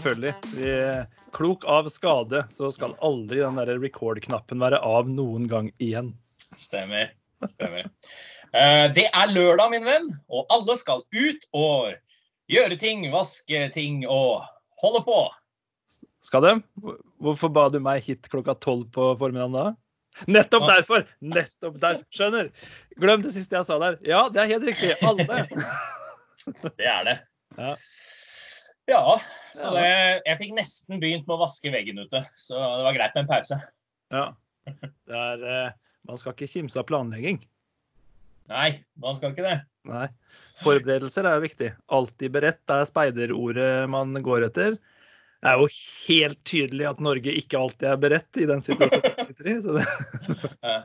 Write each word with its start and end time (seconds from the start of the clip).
Selvfølgelig. 0.00 0.34
Vi, 0.56 0.74
klok 1.36 1.64
av 1.68 1.88
skade, 1.92 2.44
så 2.50 2.70
skal 2.74 2.96
aldri 3.04 3.42
den 3.42 3.58
der 3.60 3.76
record-knappen 3.78 4.62
være 4.62 4.80
av 4.82 5.08
noen 5.12 5.44
gang 5.50 5.68
igjen. 5.78 6.14
Stemmer. 6.56 7.12
Stemmer. 7.46 7.90
Eh, 8.52 8.86
Det 8.96 9.06
er 9.06 9.34
lørdag, 9.34 9.70
min 9.70 9.84
venn, 9.84 10.08
og 10.32 10.48
alle 10.50 10.76
skal 10.80 11.04
ut 11.12 11.46
og 11.52 11.92
gjøre 12.50 12.78
ting, 12.80 13.06
vaske 13.12 13.68
ting 13.74 14.02
og 14.08 14.42
holde 14.82 15.04
på. 15.06 15.20
Skal 16.24 16.44
de? 16.44 16.56
Hvorfor 17.20 17.52
ba 17.52 17.68
du 17.72 17.78
meg 17.80 18.02
hit 18.04 18.28
klokka 18.32 18.56
tolv 18.60 18.88
på 18.92 19.12
formiddagen 19.20 19.54
da? 19.56 19.68
Nettopp 20.26 20.66
derfor! 20.68 21.04
Nettopp 21.22 21.78
derfor. 21.80 22.04
Skjønner. 22.12 22.50
Glem 23.00 23.22
det 23.24 23.32
siste 23.32 23.56
jeg 23.56 23.68
sa 23.68 23.78
der. 23.80 23.96
Ja, 24.04 24.24
det 24.32 24.42
er 24.42 24.50
helt 24.56 24.66
riktig. 24.68 24.96
Alle. 25.06 25.44
Det 26.76 26.88
er 26.88 27.04
det. 27.06 27.16
Ja. 27.56 27.74
Ja, 28.90 29.20
så 29.56 29.72
det, 29.74 29.86
jeg 30.26 30.38
fikk 30.40 30.52
nesten 30.56 31.00
begynt 31.02 31.26
med 31.26 31.36
å 31.36 31.42
vaske 31.44 31.72
veggen 31.72 32.00
ute, 32.02 32.22
så 32.38 32.58
det 32.58 32.84
var 32.86 32.96
greit 32.96 33.16
med 33.16 33.24
en 33.24 33.30
pause. 33.30 33.60
Ja. 34.14 34.26
Er, 35.10 35.42
eh, 35.42 35.72
man 36.06 36.20
skal 36.20 36.34
ikke 36.34 36.50
kimse 36.50 36.78
av 36.80 36.86
planlegging. 36.88 37.40
Nei, 38.50 38.70
man 38.98 39.16
skal 39.18 39.32
ikke 39.34 39.46
det. 39.46 39.58
Nei. 39.88 40.06
Forberedelser 40.60 41.26
er 41.28 41.38
jo 41.38 41.44
viktig. 41.44 41.68
Alltid 41.96 42.34
beredt 42.34 42.74
er 42.74 42.88
speiderordet 42.88 43.70
man 43.90 44.16
går 44.26 44.48
etter. 44.48 44.78
Det 45.40 45.48
er 45.48 45.60
jo 45.62 45.68
helt 46.08 46.40
tydelig 46.44 46.88
at 46.90 47.00
Norge 47.00 47.32
ikke 47.40 47.60
alltid 47.60 47.86
er 47.88 48.00
beredt 48.02 48.40
i 48.42 48.48
den 48.50 48.60
situasjonen 48.64 49.14
vi 49.16 49.28
sitter 49.28 49.50
i. 49.50 49.54
Så 49.64 50.80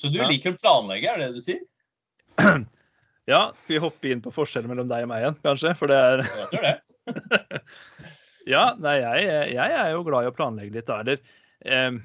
Så 0.00 0.10
du 0.10 0.20
liker 0.24 0.54
å 0.54 0.58
planlegge, 0.58 1.10
er 1.10 1.20
det 1.20 1.28
det 1.30 1.40
du 1.40 1.44
sier? 1.44 1.66
ja, 3.30 3.42
skal 3.60 3.74
vi 3.74 3.82
hoppe 3.82 4.10
inn 4.10 4.22
på 4.24 4.32
forskjellen 4.34 4.70
mellom 4.72 4.88
deg 4.90 5.04
og 5.04 5.10
meg 5.12 5.24
igjen, 5.24 5.36
kanskje? 5.44 5.74
For 5.78 5.92
det 5.92 5.98
er 5.98 6.24
Jeg 6.24 6.48
tror 6.54 6.66
det. 6.66 6.76
Ja, 8.48 8.70
nei, 8.80 8.96
jeg, 9.02 9.50
jeg 9.54 9.74
er 9.76 9.90
jo 9.92 10.04
glad 10.06 10.24
i 10.24 10.30
å 10.30 10.34
planlegge 10.34 10.72
litt, 10.78 10.88
da. 10.88 11.02
Eller 11.02 11.20
eh, 11.60 11.98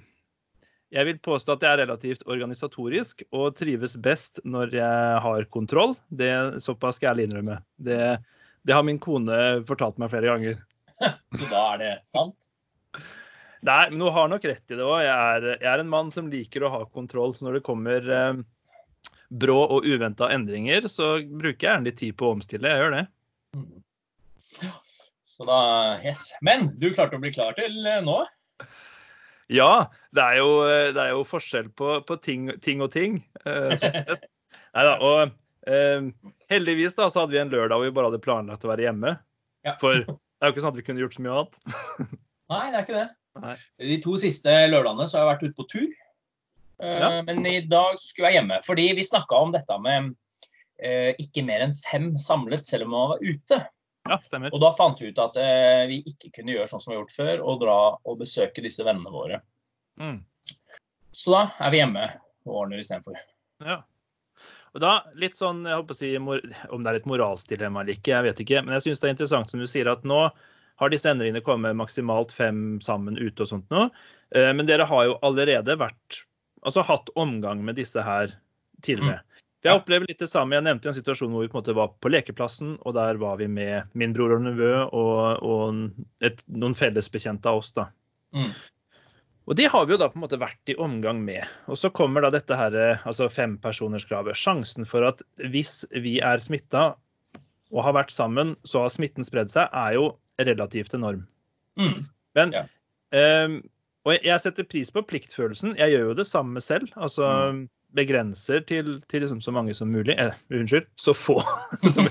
jeg 0.96 1.08
vil 1.10 1.22
påstå 1.24 1.56
at 1.56 1.66
jeg 1.66 1.76
er 1.76 1.82
relativt 1.84 2.26
organisatorisk 2.30 3.24
og 3.36 3.56
trives 3.60 3.96
best 3.98 4.42
når 4.48 4.76
jeg 4.78 5.22
har 5.26 5.48
kontroll. 5.54 5.96
Det 6.10 6.32
Såpass 6.64 7.00
skal 7.00 7.20
jeg 7.20 7.30
innrømme. 7.30 7.60
Det, 7.76 8.00
det 8.68 8.76
har 8.76 8.86
min 8.86 9.02
kone 9.02 9.40
fortalt 9.68 10.00
meg 10.02 10.12
flere 10.14 10.34
ganger. 10.34 10.60
Så 11.38 11.50
da 11.52 11.64
er 11.74 11.82
det 11.82 11.94
sant? 12.08 12.52
Nei, 13.66 13.84
men 13.90 14.04
hun 14.06 14.14
har 14.14 14.30
nok 14.30 14.46
rett 14.46 14.72
i 14.72 14.78
det 14.78 14.86
òg. 14.86 15.00
Jeg, 15.02 15.56
jeg 15.56 15.72
er 15.72 15.82
en 15.82 15.92
mann 15.92 16.12
som 16.14 16.30
liker 16.30 16.64
å 16.64 16.74
ha 16.74 16.84
kontroll. 16.86 17.34
Så 17.34 17.48
når 17.48 17.60
det 17.60 17.66
kommer 17.66 18.12
eh, 18.14 18.44
brå 19.34 19.58
og 19.66 19.88
uventa 19.90 20.30
endringer, 20.36 20.86
så 20.92 21.16
bruker 21.26 21.58
jeg 21.58 21.72
gjerne 21.72 21.90
litt 21.90 22.02
tid 22.04 22.18
på 22.20 22.30
å 22.30 22.36
omstille. 22.38 22.70
Jeg 22.70 22.86
gjør 22.86 23.00
det. 23.00 23.06
Så 25.36 25.46
da 25.48 25.60
Yes. 26.06 26.30
Men 26.46 26.70
du 26.80 26.90
klarte 26.96 27.18
å 27.18 27.22
bli 27.24 27.32
klar 27.36 27.56
til 27.58 27.76
eh, 27.88 28.02
nå? 28.06 28.22
Ja, 29.52 29.88
det 30.16 30.24
er 30.24 30.38
jo, 30.40 30.52
det 30.96 31.02
er 31.04 31.12
jo 31.14 31.26
forskjell 31.28 31.68
på, 31.78 32.00
på 32.08 32.16
ting, 32.24 32.48
ting 32.66 32.80
og 32.82 32.90
ting. 32.96 33.20
eh, 33.46 33.76
sånn 33.78 34.00
sett. 34.08 34.24
Neida, 34.76 34.96
og 35.06 35.36
eh, 35.70 36.08
heldigvis 36.52 36.96
da, 36.98 37.10
så 37.14 37.22
hadde 37.24 37.36
vi 37.36 37.42
en 37.44 37.52
lørdag 37.54 37.78
hvor 37.78 37.86
vi 37.90 37.94
bare 37.96 38.10
hadde 38.10 38.24
planlagt 38.24 38.66
å 38.66 38.72
være 38.72 38.88
hjemme. 38.88 39.14
Ja. 39.68 39.76
For 39.82 40.02
det 40.02 40.16
er 40.16 40.50
jo 40.50 40.56
ikke 40.56 40.64
sånn 40.66 40.74
at 40.74 40.80
vi 40.80 40.86
kunne 40.88 41.04
gjort 41.04 41.16
så 41.18 41.26
mye 41.26 41.36
annet. 41.36 41.60
Nei, 42.56 42.64
det 42.72 42.80
er 42.80 42.84
ikke 42.88 42.98
det. 42.98 43.06
Nei. 43.44 43.54
De 43.92 44.00
to 44.04 44.18
siste 44.22 44.58
lørdagene 44.72 45.08
så 45.12 45.18
har 45.20 45.26
jeg 45.26 45.32
vært 45.34 45.46
ute 45.46 45.60
på 45.62 45.70
tur. 45.76 45.88
Eh, 46.82 46.98
Ja. 47.04 47.10
Men 47.28 47.46
i 47.50 47.60
dag 47.70 48.02
skulle 48.04 48.32
jeg 48.32 48.40
hjemme. 48.42 48.60
Fordi 48.66 48.90
vi 48.98 49.06
snakka 49.08 49.44
om 49.46 49.54
dette 49.54 49.78
med 49.84 50.10
eh, 50.82 51.12
ikke 51.22 51.46
mer 51.48 51.68
enn 51.68 51.76
fem 51.86 52.12
samlet 52.20 52.66
selv 52.68 52.88
om 52.90 52.96
man 52.98 53.14
var 53.14 53.24
ute. 53.24 53.62
Ja, 54.06 54.20
stemmer. 54.22 54.54
Og 54.54 54.62
da 54.62 54.70
fant 54.78 55.02
vi 55.02 55.10
ut 55.10 55.20
at 55.22 55.38
eh, 55.42 55.88
vi 55.90 56.02
ikke 56.06 56.32
kunne 56.38 56.54
gjøre 56.54 56.70
sånn 56.70 56.84
som 56.84 56.92
vi 56.92 56.98
har 56.98 57.04
gjort 57.04 57.16
før, 57.16 57.42
og 57.42 57.60
dra 57.64 57.78
og 57.98 58.20
besøke 58.22 58.64
disse 58.66 58.86
vennene 58.86 59.14
våre. 59.14 59.42
Mm. 60.02 60.20
Så 61.16 61.34
da 61.34 61.46
er 61.64 61.74
vi 61.74 61.82
hjemme 61.82 62.06
og 62.46 62.60
ordner 62.66 62.84
istedenfor. 62.84 63.18
Ja. 63.66 63.80
Og 64.76 64.84
da, 64.84 64.98
litt 65.16 65.38
sånn, 65.40 65.64
jeg 65.64 65.80
håper 65.80 65.96
å 65.96 65.98
si, 65.98 66.10
Om 66.20 66.84
det 66.84 66.92
er 66.92 66.98
et 67.00 67.08
moralsdilemma 67.08 67.82
eller 67.82 67.96
ikke, 67.96 68.12
jeg 68.12 68.28
vet 68.28 68.44
ikke. 68.44 68.62
Men 68.66 68.76
jeg 68.76 68.90
syns 68.90 69.02
det 69.02 69.08
er 69.08 69.16
interessant 69.16 69.52
som 69.54 69.64
du 69.64 69.68
sier, 69.72 69.88
at 69.88 70.04
nå 70.08 70.20
har 70.76 70.92
disse 70.92 71.08
endringene 71.08 71.44
kommet 71.46 71.78
maksimalt 71.80 72.34
fem 72.36 72.82
sammen 72.84 73.16
ute 73.16 73.46
og 73.46 73.52
sånt 73.54 73.70
nå. 73.72 73.88
Eh, 74.36 74.52
Men 74.54 74.68
dere 74.68 74.88
har 74.90 75.10
jo 75.10 75.20
allerede 75.26 75.78
vært 75.80 76.26
Altså 76.66 76.82
hatt 76.82 77.12
omgang 77.14 77.60
med 77.62 77.78
disse 77.78 78.02
her 78.02 78.32
tidligere. 78.82 79.20
For 79.22 79.45
Jeg 79.66 79.80
opplever 79.82 80.06
litt 80.08 80.20
det 80.22 80.30
samme. 80.30 80.54
Jeg 80.56 80.66
nevnte 80.68 80.92
en 80.92 80.96
situasjon 80.98 81.32
hvor 81.34 81.42
vi 81.42 81.50
på 81.50 81.58
en 81.58 81.64
måte 81.64 81.76
var 81.78 81.92
på 82.04 82.12
lekeplassen, 82.14 82.76
og 82.86 82.94
der 82.98 83.18
var 83.22 83.40
vi 83.42 83.48
med 83.50 83.90
min 83.98 84.14
bror 84.14 84.36
og 84.38 84.44
nevø 84.46 84.72
og, 84.86 85.42
og 85.42 86.26
et, 86.26 86.44
noen 86.54 86.76
fellesbekjente 86.78 87.50
av 87.50 87.64
oss. 87.64 87.72
da. 87.74 87.88
Mm. 88.38 88.52
Og 89.46 89.58
det 89.60 89.68
har 89.70 89.86
vi 89.86 89.94
jo 89.94 90.00
da 90.02 90.08
på 90.10 90.18
en 90.18 90.24
måte 90.26 90.40
vært 90.42 90.72
i 90.74 90.78
omgang 90.82 91.20
med. 91.26 91.46
Og 91.70 91.78
så 91.78 91.90
kommer 91.94 92.22
da 92.26 92.32
dette 92.34 92.58
her, 92.58 92.78
altså 93.06 93.28
fempersoners-kravet. 93.30 94.38
Sjansen 94.38 94.88
for 94.90 95.06
at 95.06 95.22
hvis 95.54 95.84
vi 96.02 96.16
er 96.22 96.42
smitta 96.42 96.96
og 97.74 97.84
har 97.86 97.94
vært 97.98 98.14
sammen, 98.14 98.56
så 98.66 98.86
har 98.86 98.94
smitten 98.94 99.26
spredd 99.26 99.50
seg, 99.54 99.70
er 99.74 99.98
jo 99.98 100.12
relativt 100.42 100.94
enorm. 100.98 101.26
Mm. 101.78 102.06
Men 102.38 102.54
Ja. 102.54 102.66
um, 103.46 103.64
Og 104.06 104.22
jeg- 104.22 104.42
setter 104.42 104.64
pris 104.64 104.92
på 104.92 105.02
pliktfølelsen. 105.02 105.78
Jeg 105.78 105.94
gjør 105.94 106.10
jo 106.10 106.14
det 106.14 106.28
samme 106.28 106.62
selv. 106.62 106.90
Altså 106.96 107.68
begrenser 107.96 108.62
til, 108.68 108.98
til 109.12 109.24
liksom 109.24 109.40
så 109.44 109.54
mange 109.56 109.76
som 109.78 109.92
mulig. 109.94 110.18
Eh, 110.20 110.36
unnskyld, 110.54 110.88
så 111.00 111.16
få. 111.16 111.40
som 111.96 112.10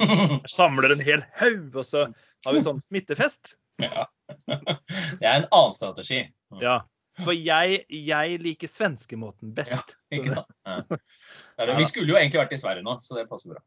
samler 0.50 0.95
en 0.97 1.05
hel 1.05 1.22
haug, 1.41 1.71
og 1.77 1.84
så 1.89 2.06
har 2.47 2.56
vi 2.56 2.65
sånn 2.65 2.83
smittefest. 2.84 3.56
ja. 3.84 4.09
Det 4.49 5.27
er 5.28 5.43
en 5.43 5.49
annen 5.53 5.72
strategi. 5.77 6.22
Ja. 6.62 6.78
For 7.22 7.37
jeg, 7.37 7.83
jeg 7.93 8.39
liker 8.43 8.71
svenskemåten 8.71 9.53
best. 9.55 9.77
Ja, 9.77 10.19
Ikke 10.19 10.33
sant? 10.33 10.50
Ja. 10.67 10.81
Det- 11.69 11.77
Vi 11.78 11.87
skulle 11.87 12.11
jo 12.11 12.19
egentlig 12.19 12.41
vært 12.41 12.55
i 12.56 12.59
Sverige 12.59 12.87
nå, 12.87 12.97
så 13.05 13.19
det 13.19 13.28
passer 13.31 13.53
bra. 13.53 13.62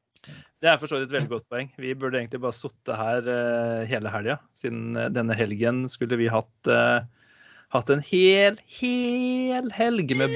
Det 0.60 0.68
er 0.68 0.80
for 0.82 0.90
så 0.90 0.98
vidt 0.98 1.08
et 1.12 1.14
veldig 1.16 1.30
godt 1.32 1.46
poeng. 1.54 1.70
Vi 1.80 1.94
burde 1.96 2.20
egentlig 2.20 2.42
bare 2.44 2.58
sittet 2.58 2.98
her 3.00 3.30
uh, 3.30 3.86
hele 3.88 4.12
helga. 4.12 4.40
Siden 4.58 4.98
eh, 4.98 5.12
denne 5.14 5.38
helgen 5.38 5.86
skulle 5.92 6.18
vi 6.20 6.28
hatt, 6.34 6.50
uh, 6.68 7.06
hatt 7.76 7.94
en 7.94 8.02
hel, 8.04 8.58
hel 8.80 9.70
helg 9.78 10.12
med, 10.20 10.34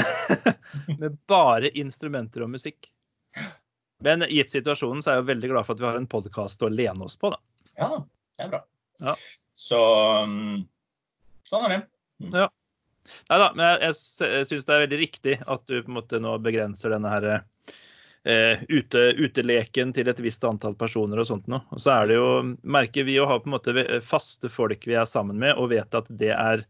med 1.00 1.18
bare 1.30 1.70
instrumenter 1.78 2.46
og 2.46 2.52
musikk. 2.54 2.90
Men 4.02 4.24
gitt 4.30 4.50
situasjonen 4.54 5.02
så 5.02 5.12
er 5.12 5.18
jeg 5.18 5.24
jo 5.24 5.30
veldig 5.30 5.52
glad 5.52 5.66
for 5.68 5.76
at 5.76 5.82
vi 5.82 5.88
har 5.90 6.00
en 6.00 6.10
podkast 6.10 6.64
å 6.66 6.70
lene 6.72 7.06
oss 7.06 7.14
på. 7.18 7.30
da. 7.30 7.38
Ja, 7.78 7.90
det 8.38 8.46
er 8.46 8.50
bra. 8.56 8.64
Ja. 9.02 9.14
Så 9.54 9.78
um, 10.24 10.64
sånn 11.46 11.68
er 11.68 11.76
det. 11.76 11.84
Nei 13.30 13.38
da, 13.38 13.48
men 13.54 13.64
jeg, 13.66 13.94
jeg, 14.20 14.48
syns 14.50 14.66
det 14.66 14.74
er 14.74 14.84
veldig 14.84 14.98
riktig 15.00 15.38
at 15.40 15.64
du 15.66 15.80
på 15.80 15.90
en 15.90 15.98
måte 15.98 16.20
nå 16.22 16.36
begrenser 16.42 16.92
denne 16.94 17.10
her 17.10 17.26
eh, 17.32 18.62
ute, 18.68 19.02
uteleken 19.18 19.92
til 19.96 20.10
et 20.10 20.22
visst 20.22 20.44
antall 20.46 20.76
personer 20.78 21.22
og 21.22 21.28
sånt 21.28 21.48
noe. 21.50 21.64
Og 21.74 21.82
så 21.82 21.96
er 21.96 22.10
det 22.10 22.18
jo, 22.20 22.28
merker 22.62 23.06
vi 23.08 23.18
å 23.20 23.26
ha 23.30 23.40
på 23.42 23.50
en 23.50 23.56
måte 23.56 24.00
faste 24.06 24.50
folk 24.52 24.86
vi 24.86 24.96
er 24.98 25.08
sammen 25.08 25.40
med, 25.42 25.56
og 25.58 25.72
vet 25.74 25.98
at 25.98 26.10
det 26.10 26.30
er, 26.36 26.64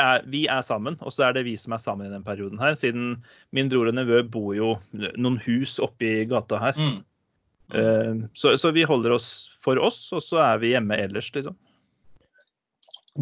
er 0.00 0.24
Vi 0.30 0.44
er 0.50 0.62
sammen, 0.64 0.96
og 1.00 1.12
så 1.14 1.28
er 1.28 1.36
det 1.36 1.44
vi 1.46 1.56
som 1.60 1.74
er 1.74 1.82
sammen 1.82 2.08
i 2.08 2.12
den 2.12 2.24
perioden 2.24 2.60
her. 2.60 2.76
Siden 2.78 3.16
min 3.52 3.70
bror 3.72 3.90
og 3.90 3.96
nevø 3.96 4.22
bor 4.30 4.54
jo 4.56 4.76
noen 4.92 5.40
hus 5.46 5.78
oppi 5.82 6.22
gata 6.30 6.60
her. 6.62 6.78
Mm. 6.78 7.00
Uh, 7.72 8.24
så, 8.36 8.56
så 8.60 8.72
vi 8.76 8.84
holder 8.84 9.14
oss 9.16 9.28
for 9.64 9.80
oss, 9.80 10.04
og 10.12 10.20
så 10.24 10.42
er 10.44 10.58
vi 10.62 10.74
hjemme 10.74 10.98
ellers, 11.00 11.30
liksom. 11.34 11.56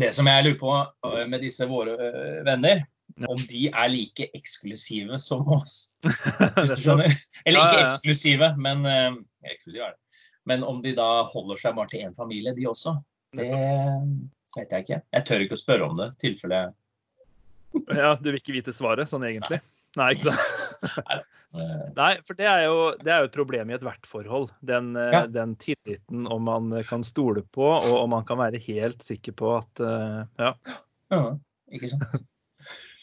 Det 0.01 0.11
som 0.15 0.27
jeg 0.31 0.47
lurer 0.47 0.59
på 0.59 0.73
uh, 0.75 1.23
med 1.31 1.43
disse 1.43 1.67
våre 1.71 1.97
uh, 1.99 2.41
venner, 2.47 2.87
Ja. 3.19 3.27
om 3.27 3.41
de 3.51 3.67
er 3.69 3.89
like 3.91 4.29
eksklusive 4.39 5.19
som 5.19 5.49
oss. 5.51 5.99
Hvis 6.57 6.71
du 6.71 6.77
skjønner? 6.79 7.17
Eller 7.45 7.67
ikke 7.67 7.87
eksklusive, 7.89 8.53
men 8.57 8.87
uh, 8.87 9.17
eksklusive 9.51 9.89
er 9.89 9.97
det. 9.97 10.23
Men 10.47 10.63
om 10.65 10.79
de 10.83 10.95
da 10.97 11.09
holder 11.29 11.59
seg 11.61 11.75
bare 11.77 11.91
til 11.91 12.07
én 12.07 12.15
familie, 12.17 12.55
de 12.57 12.69
også, 12.71 12.95
det 13.37 13.51
vet 14.57 14.73
jeg 14.73 14.87
ikke. 14.87 15.01
Jeg 15.17 15.27
tør 15.29 15.45
ikke 15.47 15.59
å 15.59 15.61
spørre 15.61 15.89
om 15.91 15.99
det, 16.01 16.09
i 16.15 16.23
tilfelle 16.29 16.63
Ja, 17.95 18.15
du 18.19 18.31
vil 18.31 18.41
ikke 18.41 18.57
vite 18.57 18.75
svaret, 18.75 19.11
sånn 19.11 19.27
egentlig? 19.29 19.61
Nei, 19.99 20.15
ikke 20.17 20.33
sant? 20.33 21.29
Nei, 21.97 22.11
for 22.27 22.39
det 22.39 22.47
er, 22.47 22.65
jo, 22.69 22.83
det 23.03 23.11
er 23.11 23.25
jo 23.25 23.29
et 23.31 23.35
problem 23.35 23.71
i 23.71 23.75
ethvert 23.75 24.07
forhold. 24.07 24.53
Den, 24.63 24.93
eh, 24.97 25.11
Ja. 25.17 25.23
den 25.27 25.57
tilliten 25.59 26.29
om 26.31 26.45
man 26.47 26.71
kan 26.87 27.03
stole 27.03 27.43
på, 27.43 27.73
og 27.75 27.97
om 28.05 28.11
man 28.15 28.25
kan 28.25 28.39
være 28.39 28.61
helt 28.63 29.03
sikker 29.03 29.35
på 29.35 29.57
at 29.59 29.83
eh, 29.83 30.21
Ja. 30.39 30.53
Ja, 31.11 31.25
ikke 31.75 31.91
sant? 31.91 32.23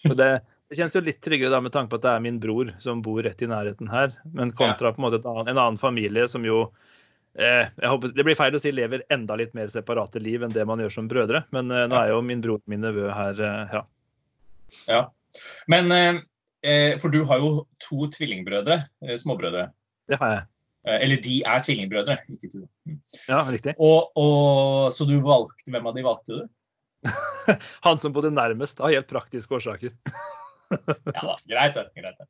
Og 0.08 0.16
det, 0.16 0.30
det 0.70 0.78
kjennes 0.80 0.96
jo 0.96 1.04
litt 1.04 1.20
tryggere 1.24 1.52
da 1.52 1.60
med 1.60 1.74
tanke 1.76 1.92
på 1.92 2.00
at 2.00 2.06
det 2.06 2.14
er 2.14 2.24
min 2.24 2.40
bror 2.40 2.72
som 2.80 3.02
bor 3.04 3.20
rett 3.26 3.42
i 3.44 3.50
nærheten 3.52 3.90
her, 3.92 4.14
men 4.32 4.54
kontra 4.56 4.94
på 4.94 5.02
en 5.02 5.08
måte 5.10 5.20
et 5.20 5.28
annen, 5.28 5.50
en 5.52 5.60
annen 5.60 5.80
familie 5.82 6.28
som 6.32 6.46
jo 6.48 6.70
håper, 7.38 8.14
Det 8.16 8.26
blir 8.26 8.38
feil 8.38 8.56
å 8.58 8.62
si 8.62 8.72
lever 8.74 9.04
enda 9.14 9.38
litt 9.38 9.54
mer 9.58 9.70
separate 9.72 10.22
liv 10.24 10.44
enn 10.44 10.54
det 10.54 10.66
man 10.66 10.82
gjør 10.82 10.96
som 10.98 11.10
brødre, 11.10 11.44
men 11.56 11.72
eh, 11.72 11.86
nå 11.90 12.00
er 12.00 12.12
jo 12.12 12.24
min 12.26 12.42
bror 12.44 12.60
og 12.60 12.72
min 12.72 12.82
nevø 12.82 13.12
her, 13.14 13.42
eh, 13.46 13.78
ja. 13.78 13.84
Ja. 14.88 15.02
Men 15.72 15.92
eh, 15.94 16.98
For 17.02 17.14
du 17.14 17.22
har 17.30 17.42
jo 17.44 17.52
to 17.84 18.10
tvillingbrødre, 18.16 18.82
eh, 19.06 19.18
småbrødre. 19.22 19.70
Det 20.10 20.20
har 20.22 20.34
jeg. 20.34 20.46
Eh, 20.88 21.00
Eller 21.04 21.22
de 21.24 21.38
er 21.46 21.64
tvillingbrødre, 21.64 22.18
ikke 22.34 22.52
du. 22.54 22.62
Mm. 22.88 23.00
Ja, 23.28 23.42
riktig. 23.52 23.76
Og, 23.78 24.12
og, 24.18 24.94
så 24.96 25.08
du 25.08 25.18
valgte 25.26 25.74
Hvem 25.74 25.90
av 25.90 25.98
de 25.98 26.06
valgte 26.06 26.40
du? 26.40 26.48
Han 27.86 28.00
som 28.02 28.16
bodde 28.16 28.34
nærmest, 28.34 28.82
av 28.82 28.94
helt 28.94 29.10
praktiske 29.12 29.60
årsaker. 29.60 29.94
Ja 31.16 31.22
da, 31.22 31.38
greit 31.48 31.78
det. 31.78 31.88
Greit 31.96 32.22
det. 32.22 32.28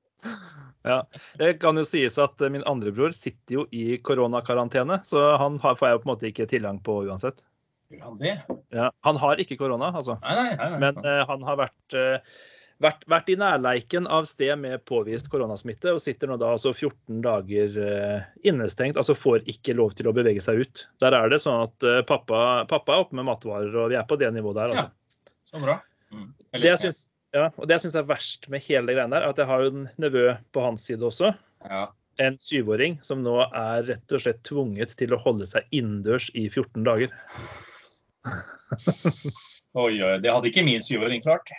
Ja. 0.88 1.01
Det 1.39 1.54
kan 1.62 1.78
jo 1.78 1.84
sies 1.88 2.18
at 2.22 2.42
eh, 2.42 2.51
min 2.54 2.66
andre 2.69 2.94
bror 2.95 3.16
sitter 3.16 3.62
jo 3.62 3.68
i 3.75 3.98
koronakarantene, 3.98 5.01
så 5.04 5.24
han 5.42 5.60
har, 5.63 5.78
får 5.80 5.89
jeg 5.89 5.98
jo 5.98 6.04
på 6.04 6.07
en 6.07 6.13
måte 6.13 6.30
ikke 6.31 6.50
tilgang 6.50 6.81
på 6.84 7.01
uansett. 7.07 7.44
Han 8.01 8.18
det? 8.19 8.36
Ja. 8.69 8.92
Han 9.07 9.16
har 9.16 9.39
ikke 9.39 9.57
korona, 9.60 9.92
altså. 9.95 10.18
Nei, 10.24 10.36
nei, 10.36 10.54
nei. 10.60 10.80
Men 10.84 11.04
eh, 11.06 11.24
han 11.30 11.44
har 11.48 11.60
vært, 11.60 11.95
eh, 11.95 12.39
vært, 12.84 13.06
vært 13.07 13.31
i 13.31 13.38
nærleiken 13.39 14.10
av 14.12 14.28
sted 14.28 14.54
med 14.60 14.83
påvist 14.90 15.30
koronasmitte, 15.31 15.94
og 15.95 16.04
sitter 16.04 16.31
nå 16.31 16.40
da 16.42 16.51
altså 16.57 16.74
14 16.75 17.22
dager 17.24 17.80
eh, 17.83 18.28
innestengt. 18.48 19.00
Altså 19.00 19.16
får 19.16 19.48
ikke 19.48 19.78
lov 19.80 19.95
til 19.98 20.12
å 20.12 20.16
bevege 20.16 20.44
seg 20.44 20.66
ut. 20.66 20.83
Der 21.04 21.16
er 21.16 21.31
det 21.31 21.40
sånn 21.44 21.63
at 21.69 21.88
eh, 21.88 22.04
pappa, 22.07 22.66
pappa 22.69 22.98
er 22.98 23.06
oppe 23.06 23.19
med 23.19 23.30
matvarer, 23.30 23.72
og 23.72 23.94
vi 23.94 24.00
er 24.00 24.07
på 24.10 24.19
det 24.19 24.33
nivået 24.36 24.60
der. 24.60 24.75
altså. 24.75 25.33
Så 25.48 25.63
bra. 25.63 25.80
Mm. 26.12 26.28
Det 26.57 26.68
jeg 26.68 26.83
syns, 26.83 27.06
ja, 27.36 27.50
og 27.56 27.68
det 27.68 27.78
jeg 27.78 27.88
syns 27.88 27.98
er 28.00 28.10
verst 28.10 28.48
med 28.52 28.64
hele 28.66 28.96
greia 28.96 29.08
der, 29.12 29.24
er 29.24 29.34
at 29.34 29.40
jeg 29.42 29.50
har 29.50 29.64
jo 29.64 29.72
en 29.74 29.88
nevø 30.00 30.28
på 30.56 30.64
hans 30.64 30.88
side 30.90 31.06
også. 31.08 31.34
ja. 31.68 31.88
En 32.18 32.34
syvåring 32.42 32.96
som 33.06 33.20
nå 33.22 33.36
er 33.46 33.84
rett 33.86 34.14
og 34.18 34.22
slett 34.24 34.40
tvunget 34.48 34.96
til 34.98 35.12
å 35.14 35.20
holde 35.22 35.46
seg 35.46 35.68
innendørs 35.70 36.32
i 36.34 36.48
14 36.50 36.82
dager. 36.88 37.12
Oi, 39.78 39.92
oi. 40.02 40.16
Det 40.24 40.32
hadde 40.34 40.50
ikke 40.50 40.64
min 40.66 40.82
syvåring 40.82 41.22
klart. 41.22 41.52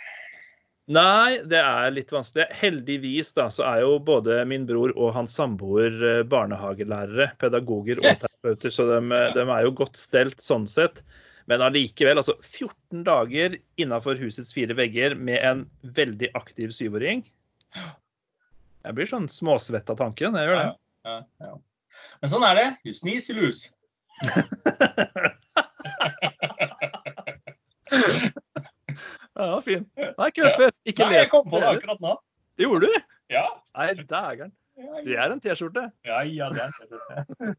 Nei, 0.89 1.37
det 1.45 1.61
er 1.61 1.91
litt 1.93 2.11
vanskelig. 2.11 2.47
Heldigvis 2.59 3.31
da, 3.37 3.45
så 3.53 3.63
er 3.69 3.83
jo 3.85 3.99
både 4.01 4.41
min 4.49 4.65
bror 4.67 4.91
og 4.97 5.13
hans 5.15 5.35
samboer 5.37 5.93
eh, 6.01 6.21
barnehagelærere, 6.27 7.29
pedagoger 7.39 8.01
og 8.01 8.09
terapeuter, 8.23 8.73
så 8.73 8.87
de, 8.89 8.99
de 9.35 9.43
er 9.45 9.67
jo 9.67 9.75
godt 9.79 9.99
stelt 10.01 10.41
sånn 10.41 10.65
sett. 10.69 11.03
Men 11.49 11.63
allikevel, 11.65 12.19
altså 12.21 12.35
14 12.45 13.03
dager 13.07 13.55
innafor 13.81 14.19
husets 14.21 14.53
fire 14.53 14.75
vegger 14.77 15.15
med 15.17 15.41
en 15.41 15.63
veldig 15.97 16.29
aktiv 16.37 16.69
syvåring. 16.75 17.23
Jeg 18.85 18.95
blir 18.95 19.09
sånn 19.09 19.25
småsvett 19.33 19.89
av 19.89 19.97
tanken. 19.99 20.37
Jeg 20.37 20.45
gjør 20.49 20.61
det. 20.61 20.69
Ja, 21.09 21.17
ja. 21.47 21.55
Men 22.21 22.31
sånn 22.31 22.45
er 22.45 22.59
det. 22.59 22.67
You 22.85 22.93
sneeze, 22.93 23.33
you 23.33 23.41
lose. 23.41 23.73
Ja, 29.39 29.61
fin. 29.63 29.85
Nei, 29.95 30.27
ikke 30.27 30.43
hørt 30.43 30.57
før. 30.59 30.73
Ikke 30.89 31.05
Nei, 31.07 31.13
jeg 31.21 31.29
kom 31.31 31.45
på 31.47 31.61
det 31.61 31.69
akkurat 31.69 32.01
nå. 32.03 32.15
Det 32.59 32.65
Gjorde 32.67 32.89
du? 32.91 33.05
Ja. 33.31 33.45
Nei, 33.77 33.93
dægeren. 33.95 34.51
Ja, 34.79 35.01
Det 35.05 35.15
er 35.15 35.31
en 35.31 35.41
T-skjorte. 35.43 35.85
ja, 36.07 36.19
ja 36.27 36.49
det 36.51 36.65
er 36.65 36.71
det. 36.91 37.53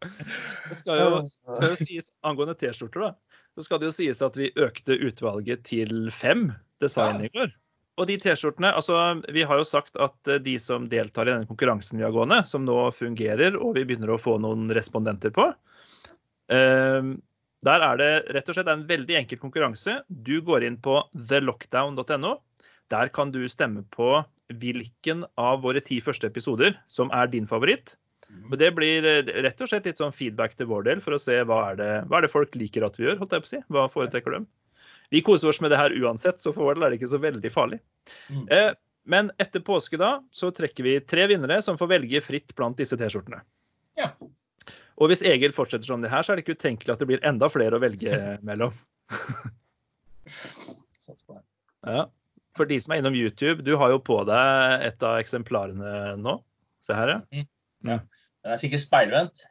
Det 0.00 0.76
skal 0.78 1.00
jo, 1.00 1.22
skal 1.28 1.74
jo 1.74 1.78
sies 1.80 2.10
angående 2.26 2.56
T-skjorter, 2.58 3.10
da. 3.10 3.40
Så 3.58 3.66
skal 3.66 3.80
det 3.82 3.90
jo 3.90 3.96
sies 3.96 4.22
at 4.24 4.36
vi 4.38 4.52
økte 4.56 4.96
utvalget 4.96 5.66
til 5.68 6.08
fem 6.14 6.50
design 6.80 7.24
i 7.26 7.32
går. 7.34 7.52
Og 8.00 8.08
de 8.08 8.16
T-skjortene 8.22 8.70
Altså, 8.72 8.96
vi 9.34 9.44
har 9.44 9.60
jo 9.60 9.66
sagt 9.68 9.98
at 10.00 10.30
eh, 10.30 10.40
de 10.42 10.56
som 10.62 10.88
deltar 10.88 11.28
i 11.28 11.34
denne 11.34 11.48
konkurransen 11.48 12.00
vi 12.00 12.06
har 12.06 12.14
gående, 12.14 12.42
som 12.48 12.64
nå 12.64 12.78
fungerer 12.96 13.58
og 13.58 13.74
vi 13.76 13.84
begynner 13.84 14.14
å 14.14 14.20
få 14.20 14.38
noen 14.40 14.70
respondenter 14.76 15.34
på 15.36 15.50
eh, 16.54 17.10
Der 17.66 17.86
er 17.90 18.00
det 18.00 18.12
rett 18.36 18.48
og 18.48 18.56
slett 18.56 18.70
en 18.72 18.86
veldig 18.88 19.18
enkel 19.20 19.42
konkurranse. 19.42 20.00
Du 20.08 20.38
går 20.46 20.64
inn 20.64 20.80
på 20.80 21.02
thelockdown.no. 21.12 22.38
Der 22.90 23.10
kan 23.14 23.34
du 23.34 23.42
stemme 23.52 23.84
på 23.92 24.14
hvilken 24.50 25.26
av 25.38 25.60
våre 25.62 25.82
ti 25.84 26.00
første 26.02 26.26
episoder 26.30 26.78
som 26.90 27.12
er 27.14 27.28
din 27.30 27.46
favoritt. 27.46 27.94
Men 28.50 28.58
det 28.58 28.70
blir 28.74 29.06
eh, 29.06 29.32
rett 29.44 29.60
og 29.62 29.70
slett 29.70 29.86
litt 29.86 30.00
sånn 30.00 30.14
feedback 30.14 30.56
til 30.58 30.68
vår 30.70 30.86
del 30.88 31.02
for 31.04 31.14
å 31.14 31.20
se 31.22 31.36
hva 31.46 31.60
er 31.70 31.78
det, 31.78 31.90
hva 32.10 32.18
er 32.18 32.26
det 32.26 32.32
folk 32.32 32.56
liker 32.58 32.86
at 32.86 32.98
vi 32.98 33.06
gjør. 33.06 33.20
holdt 33.22 33.36
jeg 33.36 33.44
på 33.44 33.48
å 33.48 33.52
si. 33.52 33.62
Hva 33.70 33.86
foretrekker 33.92 34.36
dem? 34.36 34.48
Vi 35.10 35.22
koser 35.26 35.50
oss 35.50 35.60
med 35.62 35.72
det 35.72 35.78
her 35.80 35.94
uansett, 35.98 36.38
så 36.42 36.52
for 36.54 36.68
vår 36.68 36.78
del 36.78 36.86
er 36.86 36.92
det 36.92 37.00
ikke 37.00 37.12
så 37.12 37.20
veldig 37.22 37.50
farlig. 37.54 37.80
Mm. 38.30 38.44
Eh, 38.54 38.70
men 39.10 39.30
etter 39.42 39.62
påske 39.66 39.98
da, 39.98 40.18
så 40.30 40.52
trekker 40.54 40.86
vi 40.86 40.98
tre 41.02 41.24
vinnere 41.30 41.58
som 41.66 41.78
får 41.80 41.90
velge 41.96 42.20
fritt 42.22 42.54
blant 42.58 42.78
disse 42.78 42.98
T-skjortene. 42.98 43.40
Ja. 43.98 44.12
Og 45.00 45.10
hvis 45.10 45.24
Egil 45.26 45.54
fortsetter 45.56 45.88
som 45.88 46.04
det 46.04 46.12
her, 46.12 46.22
så 46.22 46.32
er 46.32 46.38
det 46.38 46.44
ikke 46.44 46.58
utenkelig 46.60 46.94
at 46.94 47.02
det 47.02 47.08
blir 47.10 47.26
enda 47.26 47.48
flere 47.50 47.78
å 47.78 47.82
velge 47.82 48.18
mellom. 48.46 48.76
Ja. 51.86 52.04
For 52.58 52.68
de 52.68 52.76
som 52.82 52.92
er 52.92 53.00
innom 53.00 53.16
YouTube, 53.16 53.64
du 53.66 53.72
har 53.80 53.94
jo 53.94 54.02
på 54.04 54.20
deg 54.28 54.84
et 54.90 55.06
av 55.06 55.18
eksemplarene 55.22 56.18
nå. 56.20 56.36
Se 56.84 56.94
her, 56.96 57.16
ja. 57.16 57.46
Den 57.86 58.54
er 58.54 58.60
sikkert 58.60 58.84
speilvendt. 58.84 59.44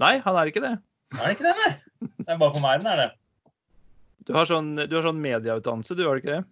Nei, 0.00 0.16
han 0.24 0.38
er 0.38 0.50
ikke 0.50 0.62
det. 0.64 0.74
Er 1.18 1.24
det 1.24 1.36
ikke 1.36 1.48
det, 1.48 1.54
nei? 1.58 1.72
Det 2.20 2.28
er 2.28 2.38
bare 2.38 2.54
for 2.54 2.62
meg 2.62 2.82
den 2.82 2.90
er 2.92 3.00
det. 3.04 3.08
Du 4.28 4.34
har 4.36 4.46
sånn, 4.46 4.74
du 4.78 4.92
har 4.94 5.06
sånn 5.06 5.22
medieutdannelse, 5.22 5.96
du 5.98 6.04
har 6.06 6.20
ikke 6.20 6.36
det? 6.36 6.42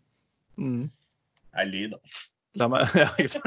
Mm. 0.59 0.89
Det 0.89 1.63
er 1.63 1.69
lyd, 1.71 1.95
da. 1.95 1.99
La 2.59 2.71
meg 2.73 2.95
Ja, 3.03 3.11
ikke 3.21 3.31
sant. 3.37 3.47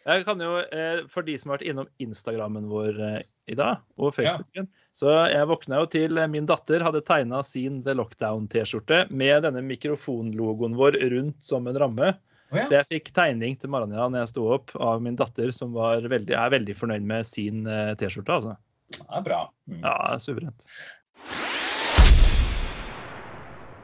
Jeg 0.00 0.24
kan 0.24 0.40
jo, 0.40 0.54
eh, 0.72 1.02
For 1.12 1.26
de 1.26 1.36
som 1.38 1.50
har 1.50 1.58
vært 1.58 1.68
innom 1.70 1.88
Instagrammen 2.02 2.68
vår 2.70 3.00
eh, 3.04 3.18
i 3.52 3.56
dag, 3.58 3.82
og 4.00 4.14
Facebooken 4.16 4.68
Så 4.96 5.12
jeg 5.28 5.48
våkna 5.50 5.82
jo 5.82 5.90
til 5.92 6.20
eh, 6.20 6.30
min 6.30 6.48
datter 6.48 6.82
hadde 6.84 7.02
tegna 7.06 7.42
sin 7.46 7.82
The 7.84 7.94
Lockdown-T-skjorte 7.98 9.04
med 9.12 9.44
denne 9.46 9.62
mikrofonlogoen 9.66 10.76
vår 10.78 10.98
rundt 11.12 11.44
som 11.44 11.68
en 11.68 11.78
ramme. 11.84 12.14
Å 12.50 12.58
ja. 12.58 12.64
Så 12.66 12.74
jeg 12.74 12.88
fikk 12.90 13.12
tegning 13.14 13.54
til 13.60 13.70
Maranja 13.70 14.08
når 14.10 14.24
jeg 14.24 14.30
sto 14.32 14.46
opp 14.56 14.72
av 14.82 15.02
min 15.04 15.18
datter, 15.18 15.52
som 15.54 15.74
var 15.76 16.02
veldig, 16.10 16.34
er 16.34 16.54
veldig 16.56 16.74
fornøyd 16.78 17.04
med 17.06 17.26
sin 17.28 17.62
eh, 17.70 17.92
T-skjorte. 18.00 18.40
altså. 18.40 18.56
Det 18.90 19.06
er 19.20 19.26
bra. 19.28 19.44
Mm. 19.70 19.76
Ja, 19.84 19.92
er 20.10 20.22
suverent. 20.22 20.66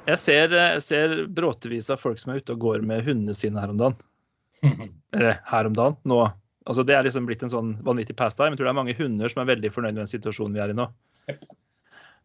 Jeg 0.06 0.18
ser, 0.22 0.56
ser 0.82 1.14
bråtevis 1.34 1.90
av 1.94 2.02
folk 2.02 2.18
som 2.22 2.32
er 2.32 2.42
ute 2.42 2.54
og 2.54 2.62
går 2.62 2.82
med 2.86 3.06
hundene 3.06 3.34
sine 3.34 3.62
her 3.62 3.70
om 3.70 3.78
dagen. 3.80 3.96
Eller 5.14 5.38
her 5.46 5.70
om 5.70 5.78
dagen. 5.78 5.98
Nå. 6.06 6.20
Altså, 6.66 6.82
det 6.86 6.96
er 6.96 7.06
liksom 7.06 7.26
blitt 7.30 7.42
en 7.46 7.52
sånn 7.52 7.72
vanvittig 7.86 8.18
pastime. 8.18 8.54
Jeg 8.54 8.60
tror 8.60 8.68
det 8.68 8.74
er 8.74 8.80
mange 8.80 8.98
hunder 8.98 9.30
som 9.30 9.42
er 9.42 9.50
veldig 9.52 9.70
fornøyd 9.74 9.94
med 9.94 10.04
den 10.04 10.10
situasjonen 10.10 10.58
vi 10.58 10.62
er 10.62 10.74
i 10.74 10.78
nå. 10.78 10.88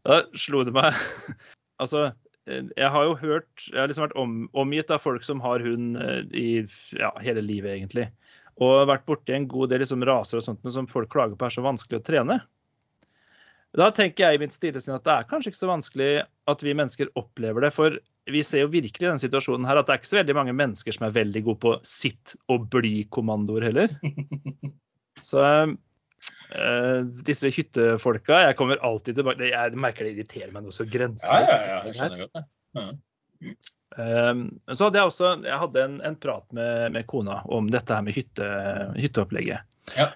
Da 0.05 0.23
slo 0.37 0.63
det 0.65 0.73
meg 0.73 0.97
Altså, 1.81 2.07
eh, 2.09 2.30
jeg 2.49 2.89
har 2.89 3.03
jo 3.05 3.17
hørt 3.19 3.67
Jeg 3.69 3.77
har 3.77 3.89
liksom 3.91 4.07
vært 4.07 4.17
om, 4.17 4.31
omgitt 4.57 4.89
av 4.93 5.03
folk 5.03 5.25
som 5.25 5.41
har 5.43 5.61
hund 5.61 5.99
eh, 6.01 6.23
i 6.33 6.47
ja, 6.97 7.11
hele 7.21 7.43
livet, 7.45 7.75
egentlig. 7.75 8.07
Og 8.61 8.87
vært 8.89 9.05
borti 9.09 9.35
en 9.35 9.47
god 9.49 9.71
del 9.71 9.83
liksom 9.83 10.05
raser 10.07 10.39
og 10.39 10.45
sånt 10.45 10.65
som 10.73 10.89
folk 10.89 11.11
klager 11.13 11.37
på 11.37 11.47
er 11.47 11.53
så 11.53 11.63
vanskelig 11.65 12.01
å 12.01 12.05
trene. 12.05 12.39
Da 13.77 13.87
tenker 13.95 14.25
jeg 14.25 14.35
i 14.35 14.41
mitt 14.41 14.55
stille 14.55 14.81
sinn 14.83 14.97
at 14.97 15.05
det 15.07 15.13
er 15.13 15.27
kanskje 15.29 15.53
ikke 15.53 15.61
så 15.61 15.69
vanskelig 15.69 16.09
at 16.51 16.63
vi 16.65 16.73
mennesker 16.75 17.13
opplever 17.19 17.63
det. 17.63 17.71
For 17.75 17.95
vi 18.31 18.41
ser 18.43 18.65
jo 18.65 18.73
virkelig 18.73 19.05
i 19.05 19.07
denne 19.07 19.23
situasjonen 19.23 19.67
her 19.69 19.79
at 19.79 19.87
det 19.87 19.93
er 19.93 20.01
ikke 20.01 20.11
så 20.11 20.19
veldig 20.19 20.35
mange 20.37 20.55
mennesker 20.57 20.97
som 20.97 21.07
er 21.07 21.15
veldig 21.15 21.45
gode 21.47 21.61
på 21.63 21.77
sitt 21.87 22.35
og 22.51 22.67
bli-kommandoer 22.73 23.69
heller. 23.69 23.95
Så 25.21 25.41
eh, 26.55 27.01
disse 27.27 27.51
hyttefolka 27.53 28.41
Jeg 28.47 28.57
kommer 28.59 28.81
alltid 28.85 29.19
tilbake 29.19 29.51
Jeg 29.51 29.77
merker 29.79 30.07
det 30.07 30.15
irriterer 30.15 30.55
meg 30.55 30.65
noe 30.65 30.75
så 30.75 30.85
Ja, 30.85 31.09
ja, 31.09 31.59
ja. 31.67 31.77
Jeg 31.89 31.97
skjønner 31.99 32.25
godt 32.25 32.39
det. 32.39 32.43
Ja. 32.77 32.89
Um, 33.99 34.45
så 34.71 34.87
hadde 34.87 35.01
jeg 35.01 35.09
også 35.09 35.29
jeg 35.43 35.61
hadde 35.65 35.83
en, 35.83 35.95
en 36.07 36.15
prat 36.15 36.45
med, 36.55 36.93
med 36.95 37.07
kona 37.11 37.41
om 37.51 37.67
dette 37.73 37.91
her 37.91 38.05
med 38.05 38.15
hytte, 38.15 38.47
hytteopplegget. 38.95 39.65
Ja. 39.97 40.11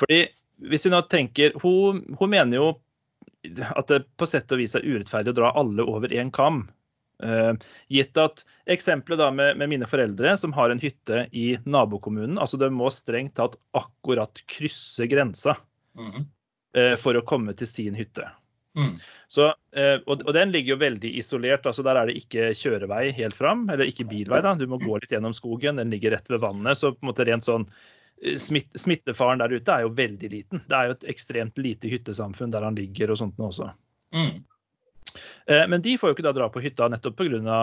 Fordi 0.00 0.22
hvis 0.70 0.86
vi 0.86 0.92
nå 0.94 1.02
tenker 1.10 1.56
hun, 1.62 2.00
hun 2.18 2.32
mener 2.32 2.58
jo 2.58 2.68
at 3.76 3.90
det 3.90 4.02
på 4.18 4.26
sett 4.26 4.50
og 4.54 4.60
vis 4.62 4.74
er 4.78 4.86
urettferdig 4.86 5.34
å 5.34 5.38
dra 5.38 5.52
alle 5.58 5.84
over 5.86 6.12
én 6.14 6.32
kam. 6.34 6.64
Uh, 7.18 7.54
gitt 7.90 8.18
at 8.20 8.44
eksempelet 8.70 9.18
da 9.18 9.32
med, 9.34 9.56
med 9.58 9.72
mine 9.72 9.88
foreldre 9.90 10.36
som 10.38 10.52
har 10.54 10.70
en 10.70 10.78
hytte 10.78 11.24
i 11.34 11.48
nabokommunen, 11.66 12.38
altså 12.38 12.60
de 12.60 12.68
må 12.70 12.92
strengt 12.94 13.34
tatt 13.40 13.56
akkurat 13.74 14.38
krysse 14.46 15.08
grensa 15.10 15.56
uh, 15.98 16.94
for 17.02 17.18
å 17.18 17.24
komme 17.26 17.56
til 17.58 17.70
sin 17.70 17.98
hytte. 17.98 18.28
Mm. 18.78 18.94
Så, 19.26 19.46
eh, 19.76 19.98
og, 20.06 20.22
og 20.22 20.34
den 20.36 20.52
ligger 20.54 20.76
jo 20.76 20.80
veldig 20.82 21.10
isolert. 21.18 21.66
altså 21.66 21.82
Der 21.82 21.98
er 21.98 22.08
det 22.08 22.18
ikke 22.20 22.52
kjørevei 22.56 23.10
helt 23.16 23.36
fram, 23.36 23.66
eller 23.72 23.90
ikke 23.90 24.06
bilvei. 24.10 24.40
da, 24.44 24.54
Du 24.54 24.66
må 24.70 24.78
gå 24.82 25.00
litt 25.00 25.12
gjennom 25.12 25.34
skogen. 25.36 25.80
Den 25.80 25.90
ligger 25.94 26.14
rett 26.14 26.30
ved 26.30 26.42
vannet. 26.44 26.78
Så 26.78 26.92
på 26.94 27.02
en 27.02 27.10
måte 27.10 27.26
rent 27.28 27.46
sånn 27.48 27.66
eh, 28.22 28.36
smitt, 28.38 28.70
Smittefaren 28.78 29.42
der 29.42 29.56
ute 29.56 29.74
er 29.74 29.86
jo 29.86 29.94
veldig 29.98 30.32
liten. 30.34 30.62
Det 30.68 30.78
er 30.78 30.90
jo 30.90 30.98
et 30.98 31.08
ekstremt 31.16 31.58
lite 31.58 31.90
hyttesamfunn 31.90 32.54
der 32.54 32.66
han 32.68 32.78
ligger 32.78 33.14
og 33.14 33.20
sånt 33.22 33.38
nå 33.40 33.50
også. 33.50 33.72
Mm. 34.14 34.44
Eh, 35.46 35.64
Men 35.68 35.82
de 35.84 35.96
får 35.98 36.10
jo 36.10 36.16
ikke 36.16 36.26
da 36.26 36.34
dra 36.36 36.48
på 36.52 36.62
hytta 36.64 36.88
nettopp 36.92 37.16
pga. 37.18 37.58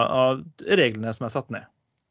Reglene 0.80 1.14
som 1.14 1.28
er 1.28 1.34
satt 1.34 1.50
ned. 1.54 1.66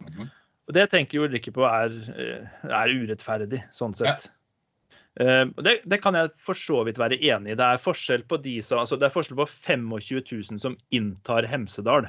Mhm. 0.05 0.31
Og 0.65 0.73
Det 0.75 0.91
tenker 0.91 1.19
jo 1.19 1.27
Ulrikke 1.27 1.53
på 1.53 1.67
er, 1.69 1.93
eh, 2.17 2.71
er 2.71 2.89
urettferdig, 2.89 3.63
sånn 3.73 3.95
sett. 3.95 4.31
Ja. 5.17 5.45
det, 5.63 5.83
det 5.87 6.01
kan 6.03 6.15
jeg 6.15 6.33
for 6.43 6.55
så 6.59 6.81
vidt 6.85 6.97
være 6.99 7.21
enig 7.21 7.53
i. 7.53 7.55
Det 7.55 7.67
er 7.67 7.79
forskjell 7.79 8.25
på 8.27 8.41
de 8.43 8.57
som, 8.65 8.81
altså 8.81 8.99
det 8.99 9.07
er 9.07 9.15
forskjell 9.15 9.37
på 9.39 9.47
25 9.47 10.25
000 10.51 10.59
som 10.59 10.77
inntar 10.91 11.47
Hemsedal. 11.47 12.09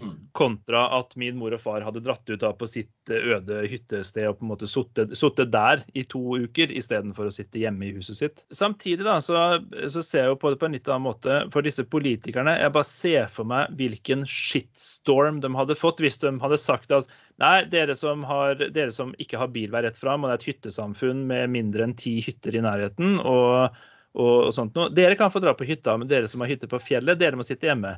Mm. 0.00 0.14
Kontra 0.32 0.86
at 0.98 1.12
min 1.20 1.36
mor 1.36 1.52
og 1.52 1.60
far 1.60 1.84
hadde 1.84 2.00
dratt 2.00 2.24
ut 2.30 2.40
da 2.40 2.48
på 2.56 2.66
sitt 2.70 3.10
eh, 3.12 3.26
øde 3.34 3.58
hyttested 3.68 4.24
og 4.30 4.38
på 4.38 4.46
en 4.46 4.50
måte 4.54 4.68
sittet 4.70 5.50
der 5.52 5.82
i 5.92 6.04
to 6.08 6.20
uker 6.40 6.72
istedenfor 6.72 7.28
å 7.28 7.34
sitte 7.34 7.60
hjemme 7.60 7.90
i 7.90 7.92
huset 7.98 8.16
sitt. 8.16 8.40
Samtidig 8.56 9.04
da, 9.04 9.18
så, 9.20 9.60
så 9.92 10.00
ser 10.00 10.24
jeg 10.24 10.32
jo 10.32 10.38
på 10.40 10.54
det 10.54 10.60
på 10.62 10.70
en 10.70 10.78
litt 10.78 10.88
annen 10.88 11.04
måte. 11.10 11.42
For 11.52 11.66
disse 11.66 11.84
politikerne, 11.84 12.56
jeg 12.62 12.72
bare 12.72 12.88
ser 12.88 13.28
for 13.34 13.48
meg 13.52 13.76
hvilken 13.76 14.24
shitstorm 14.24 15.42
de 15.44 15.52
hadde 15.60 15.76
fått 15.76 16.00
hvis 16.00 16.22
de 16.24 16.32
hadde 16.40 16.60
sagt 16.62 16.96
at 16.96 17.12
nei, 17.42 17.58
dere 17.68 17.94
som, 17.98 18.24
har, 18.24 18.56
dere 18.56 18.90
som 18.94 19.12
ikke 19.20 19.44
har 19.44 19.52
bilvei 19.52 19.84
rett 19.84 20.00
fram, 20.00 20.24
og 20.24 20.32
det 20.32 20.38
er 20.38 20.40
et 20.40 20.50
hyttesamfunn 20.54 21.26
med 21.28 21.52
mindre 21.52 21.84
enn 21.84 21.96
ti 22.00 22.16
hytter 22.24 22.56
i 22.56 22.64
nærheten, 22.64 23.18
og 23.20 23.76
og, 24.12 24.50
sånt 24.52 24.74
noe. 24.76 24.90
Dere 24.92 25.16
kan 25.16 25.32
få 25.32 25.40
dra 25.40 25.54
på 25.56 25.66
hytta, 25.68 25.94
men 26.00 26.10
dere 26.10 26.28
som 26.28 26.42
har 26.44 26.50
hytte 26.50 26.68
på 26.68 26.80
fjellet, 26.82 27.18
dere 27.20 27.38
må 27.38 27.46
sitte 27.46 27.68
hjemme. 27.70 27.94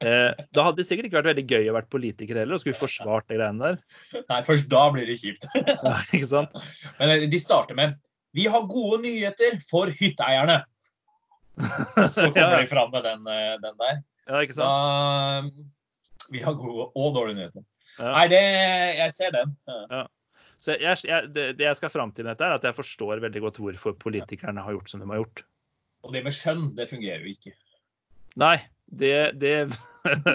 Eh, 0.00 0.30
da 0.56 0.64
hadde 0.64 0.80
det 0.80 0.86
sikkert 0.88 1.08
ikke 1.08 1.18
vært 1.18 1.30
veldig 1.34 1.44
gøy 1.44 1.68
å 1.68 1.74
være 1.76 1.92
politiker 1.92 2.38
heller 2.40 2.56
og 2.56 2.62
skulle 2.62 2.80
forsvart 2.80 3.26
de 3.28 3.36
greiene 3.36 3.60
der. 3.60 4.22
Nei, 4.22 4.38
først 4.46 4.70
da 4.72 4.86
blir 4.94 5.08
det 5.08 5.18
kjipt. 5.20 5.44
ja, 5.58 5.98
ikke 6.08 6.30
sant? 6.30 6.62
Men 7.00 7.12
eh, 7.12 7.26
de 7.28 7.40
starter 7.40 7.76
med 7.76 7.98
Vi 8.36 8.46
har 8.48 8.68
gode 8.70 9.02
nyheter 9.04 9.58
for 9.66 9.92
hytteeierne. 10.00 10.62
Så 12.14 12.30
kommer 12.32 12.62
de 12.62 12.70
fram 12.70 12.94
med 12.94 13.04
den, 13.04 13.28
eh, 13.28 13.58
den 13.60 13.76
der. 13.82 14.00
Ja, 14.30 14.40
ikke 14.40 14.56
sant? 14.56 14.64
Da, 14.64 16.24
vi 16.30 16.40
har 16.46 16.56
gode 16.56 16.88
og 16.94 17.12
dårlige 17.18 17.42
nyheter. 17.42 17.66
Ja. 17.98 18.14
Nei, 18.14 18.24
det, 18.32 18.40
jeg 19.02 19.12
ser 19.12 19.36
den. 19.36 19.52
Ja. 19.68 20.06
Så 20.60 20.76
jeg, 20.76 20.96
jeg, 21.08 21.30
det, 21.34 21.46
det 21.58 21.64
jeg 21.66 21.76
skal 21.78 21.92
fram 21.92 22.12
til 22.12 22.26
med 22.26 22.34
dette, 22.34 22.46
er 22.46 22.56
at 22.56 22.64
jeg 22.68 22.76
forstår 22.76 23.20
veldig 23.24 23.42
godt 23.46 23.60
hvorfor 23.60 23.96
politikerne 24.00 24.64
har 24.64 24.76
gjort 24.76 24.92
som 24.92 25.02
de 25.02 25.08
har 25.08 25.22
gjort. 25.22 25.42
Og 26.06 26.14
det 26.14 26.22
med 26.24 26.34
skjønn, 26.34 26.70
det 26.76 26.88
fungerer 26.90 27.24
jo 27.24 27.34
ikke. 27.34 27.52
Nei, 28.40 28.56
det, 28.86 29.14
det, 29.40 29.54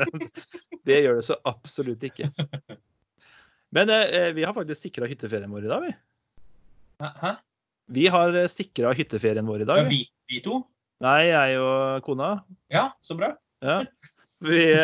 det 0.88 1.02
gjør 1.02 1.20
det 1.20 1.28
så 1.28 1.38
absolutt 1.50 2.04
ikke. 2.06 2.30
Men 3.76 3.92
eh, 3.92 4.32
vi 4.36 4.46
har 4.46 4.56
faktisk 4.56 4.88
sikra 4.88 5.10
hytteferien 5.10 5.52
vår 5.52 5.68
i 5.68 5.72
dag, 5.72 5.88
vi. 5.88 5.96
Hæ? 7.04 7.36
Vi 7.96 8.06
har 8.10 8.38
sikra 8.52 8.94
hytteferien 8.98 9.48
vår 9.48 9.66
i 9.66 9.70
dag. 9.70 9.84
Ja, 9.84 9.90
vi. 9.90 10.04
vi, 10.32 10.42
to? 10.46 10.62
Nei, 11.04 11.22
jeg 11.28 11.58
og 11.60 12.06
kona. 12.06 12.38
Ja, 12.72 12.90
så 13.04 13.18
bra. 13.20 13.34
Ja. 13.66 13.82
Vi 14.46 14.62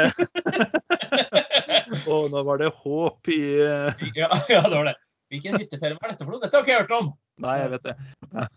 Å, 2.12 2.18
nå 2.32 2.42
var 2.48 2.62
det 2.62 2.70
håp 2.82 3.30
i 3.32 3.42
eh, 3.62 4.04
Ja, 4.16 4.30
ja, 4.50 4.62
det 4.64 4.78
var 4.78 4.86
det. 4.88 4.96
Hvilken 5.32 5.58
hytteferie 5.60 5.98
var 6.00 6.12
dette 6.12 6.26
for 6.26 6.34
noe? 6.34 6.42
Dette 6.44 6.58
har 6.58 6.66
ikke 6.66 6.74
jeg 6.74 6.84
hørt 6.84 6.98
om. 6.98 7.12
Nei, 7.42 7.56
jeg 7.62 7.72
vet 7.74 7.88
det. 7.88 7.96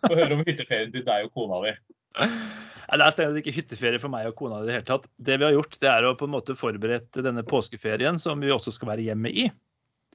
Få 0.05 0.15
høre 0.19 0.37
om 0.37 0.43
hytteferien 0.47 0.95
til 0.95 1.05
deg 1.07 1.29
og 1.29 1.37
kona 1.37 1.61
di. 1.65 1.73
Det 2.15 3.03
er 3.03 3.13
strengt 3.15 3.41
ikke 3.41 3.55
hytteferie 3.57 3.99
for 3.99 4.13
meg 4.13 4.29
og 4.29 4.37
kona 4.39 4.61
i 4.63 4.69
det 4.69 4.77
hele 4.77 4.87
tatt. 4.87 5.09
Det 5.17 5.39
vi 5.41 5.47
har 5.49 5.55
gjort, 5.57 5.79
det 5.83 5.91
er 5.91 6.07
å 6.07 6.17
på 6.19 6.29
en 6.29 6.35
måte 6.37 6.57
forberede 6.59 7.25
denne 7.25 7.43
påskeferien, 7.49 8.21
som 8.23 8.43
vi 8.45 8.53
også 8.55 8.75
skal 8.77 8.93
være 8.93 9.07
hjemme 9.09 9.33
i. 9.33 9.49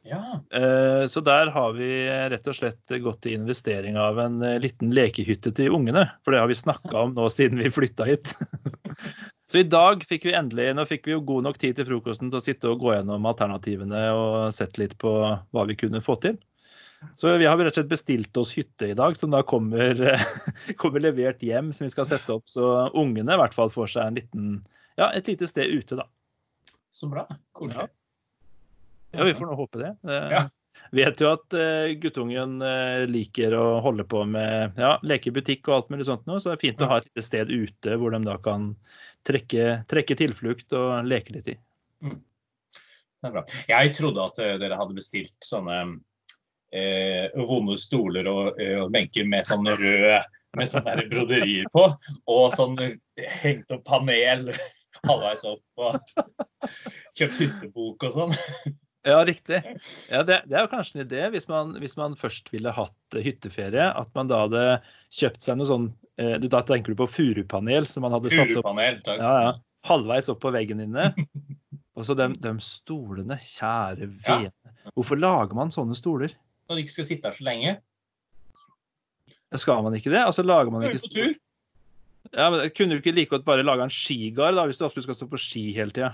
Ja. 0.07 0.39
Eh, 0.55 1.05
Så 1.07 1.21
der 1.21 1.51
har 1.51 1.73
vi 1.75 1.89
rett 2.07 2.47
og 2.47 2.55
slett 2.55 2.93
gått 3.03 3.21
til 3.25 3.35
investering 3.35 3.97
av 3.99 4.19
en 4.21 4.41
eh, 4.45 4.59
liten 4.61 4.93
lekehytte 4.95 5.51
til 5.55 5.75
ungene. 5.75 6.05
For 6.23 6.33
det 6.33 6.43
har 6.43 6.51
vi 6.51 6.55
snakka 6.55 7.03
om 7.03 7.17
nå 7.17 7.27
siden 7.33 7.59
vi 7.59 7.73
flytta 7.73 8.07
hit. 8.07 8.31
Så 9.49 9.63
i 9.63 9.65
dag 9.65 10.03
fikk 10.05 10.27
vi 10.27 10.35
endelig 10.37 10.67
Nå 10.77 10.83
fikk 10.85 11.07
vi 11.07 11.15
jo 11.15 11.23
god 11.25 11.47
nok 11.47 11.57
tid 11.57 11.79
til 11.79 11.87
frokosten 11.87 12.29
til 12.29 12.37
å 12.37 12.43
sitte 12.43 12.69
og 12.69 12.83
gå 12.83 12.91
gjennom 12.93 13.25
alternativene 13.25 14.03
og 14.13 14.53
sett 14.53 14.77
litt 14.77 14.93
på 15.01 15.13
hva 15.25 15.63
vi 15.65 15.77
kunne 15.79 16.03
få 16.05 16.19
til. 16.21 16.37
Så 17.15 17.31
vi 17.39 17.47
har 17.47 17.57
rett 17.57 17.71
og 17.71 17.77
slett 17.79 17.91
bestilt 17.91 18.37
oss 18.39 18.51
hytte 18.57 18.89
i 18.91 18.97
dag, 18.97 19.15
som 19.17 19.31
da 19.31 19.41
kommer, 19.47 19.95
kommer 20.81 21.03
levert 21.03 21.43
hjem, 21.43 21.71
som 21.75 21.87
vi 21.87 21.93
skal 21.93 22.07
sette 22.09 22.35
opp. 22.35 22.47
Så 22.49 22.65
ungene 22.97 23.35
i 23.35 23.39
hvert 23.39 23.55
fall 23.55 23.71
får 23.71 23.93
seg 23.95 24.07
en 24.07 24.19
liten, 24.19 24.49
ja, 24.99 25.11
et 25.13 25.29
lite 25.31 25.47
sted 25.47 25.71
ute, 25.71 25.99
da. 25.99 26.07
Så 26.91 27.07
bra. 27.11 27.25
Koselig. 27.55 27.87
Ja, 29.11 29.23
vi 29.25 29.33
får 29.33 29.47
nå 29.49 29.55
håpe 29.57 29.81
det. 29.81 29.93
Ja. 30.03 30.43
Vet 30.95 31.21
jo 31.21 31.29
at 31.33 31.53
eh, 31.57 31.91
guttungen 32.01 32.61
eh, 32.65 33.03
liker 33.09 33.53
å 33.57 33.65
holde 33.83 34.05
på 34.09 34.23
med 34.25 34.79
ja, 34.79 34.95
leke 35.05 35.29
i 35.29 35.33
butikk 35.35 35.67
og 35.69 35.75
alt 35.75 35.91
mulig 35.93 36.07
sånt 36.07 36.25
nå, 36.29 36.39
så 36.39 36.51
det 36.51 36.55
er 36.57 36.63
fint 36.63 36.81
å 36.81 36.89
ha 36.89 36.99
et 36.99 37.09
lite 37.09 37.25
sted 37.25 37.51
ute 37.51 37.97
hvor 37.99 38.15
de 38.15 38.21
da 38.25 38.37
kan 38.41 38.71
trekke, 39.27 39.83
trekke 39.91 40.17
tilflukt 40.17 40.73
og 40.77 41.05
leke 41.05 41.35
litt 41.35 41.51
i. 41.53 41.57
Det 41.99 43.27
er 43.27 43.35
bra. 43.35 43.43
Jeg 43.69 43.93
trodde 43.97 44.29
at 44.31 44.41
eh, 44.41 44.55
dere 44.61 44.79
hadde 44.79 44.97
bestilt 44.97 45.37
sånne 45.45 45.81
eh, 46.75 47.29
vonde 47.49 47.77
stoler 47.79 48.27
og, 48.29 48.59
eh, 48.61 48.75
og 48.81 48.91
benker 48.93 49.27
med 49.29 49.47
sånne 49.47 49.77
røde 49.79 50.19
med 50.57 50.69
sånne 50.69 51.05
broderier 51.11 51.67
på, 51.73 51.85
og 52.31 52.55
sånn 52.57 52.77
hengt 53.43 53.71
opp 53.75 53.83
panel 53.87 54.49
halvveis 55.07 55.45
opp 55.47 55.83
og 55.85 55.99
kjøpt 57.17 57.41
hyttebok 57.43 58.07
og 58.07 58.15
sånn. 58.15 58.33
Ja, 59.07 59.21
riktig. 59.23 59.61
Ja, 60.11 60.23
det, 60.27 60.41
det 60.49 60.57
er 60.57 60.65
jo 60.65 60.71
kanskje 60.73 60.97
en 60.97 61.05
idé 61.05 61.21
hvis 61.31 61.47
man, 61.47 61.71
hvis 61.79 61.95
man 61.97 62.17
først 62.19 62.51
ville 62.51 62.73
hatt 62.75 63.15
eh, 63.15 63.23
hytteferie, 63.23 63.85
at 63.87 64.11
man 64.17 64.27
da 64.29 64.41
hadde 64.43 64.63
kjøpt 65.15 65.45
seg 65.45 65.59
noe 65.59 65.69
sånn 65.69 65.87
eh, 66.19 66.35
du, 66.41 66.49
Da 66.51 66.61
tenker 66.67 66.91
du 66.91 66.99
på 66.99 67.07
furupanel 67.07 67.87
som 67.87 68.03
man 68.05 68.17
hadde 68.17 68.33
satt 68.33 68.51
opp 68.59 68.67
takk. 68.67 69.15
ja, 69.15 69.33
ja, 69.45 69.53
halvveis 69.87 70.27
opp 70.33 70.41
på 70.43 70.51
veggen 70.55 70.83
inne. 70.83 71.13
Og 71.99 72.05
så 72.07 72.15
de, 72.15 72.29
de 72.39 72.51
stolene, 72.63 73.39
kjære 73.43 74.07
vene. 74.27 74.75
Hvorfor 74.95 75.19
lager 75.19 75.57
man 75.57 75.71
sånne 75.73 75.97
stoler? 75.99 76.35
Når 76.69 76.77
du 76.77 76.83
ikke 76.85 76.93
skal 76.99 77.07
sitte 77.09 77.29
her 77.29 77.35
så 77.35 77.45
lenge. 77.47 77.75
Skal 79.57 79.81
man 79.83 79.95
ikke 79.97 80.11
det? 80.13 80.21
Altså 80.21 80.45
lager 80.45 80.69
man 80.73 80.85
ikke 80.85 81.09
tur. 81.09 81.31
Ja, 82.35 82.49
men 82.53 82.69
Kunne 82.77 82.93
du 82.93 83.01
ikke 83.01 83.15
like 83.15 83.31
godt 83.33 83.45
bare 83.47 83.65
lage 83.65 83.87
en 83.87 83.93
skigard 83.93 84.57
da, 84.59 84.67
hvis 84.69 84.77
du 84.77 84.85
ofte 84.85 85.01
skal 85.01 85.17
stå 85.17 85.27
på 85.31 85.39
ski 85.41 85.69
hele 85.73 85.93
tida? 85.95 86.11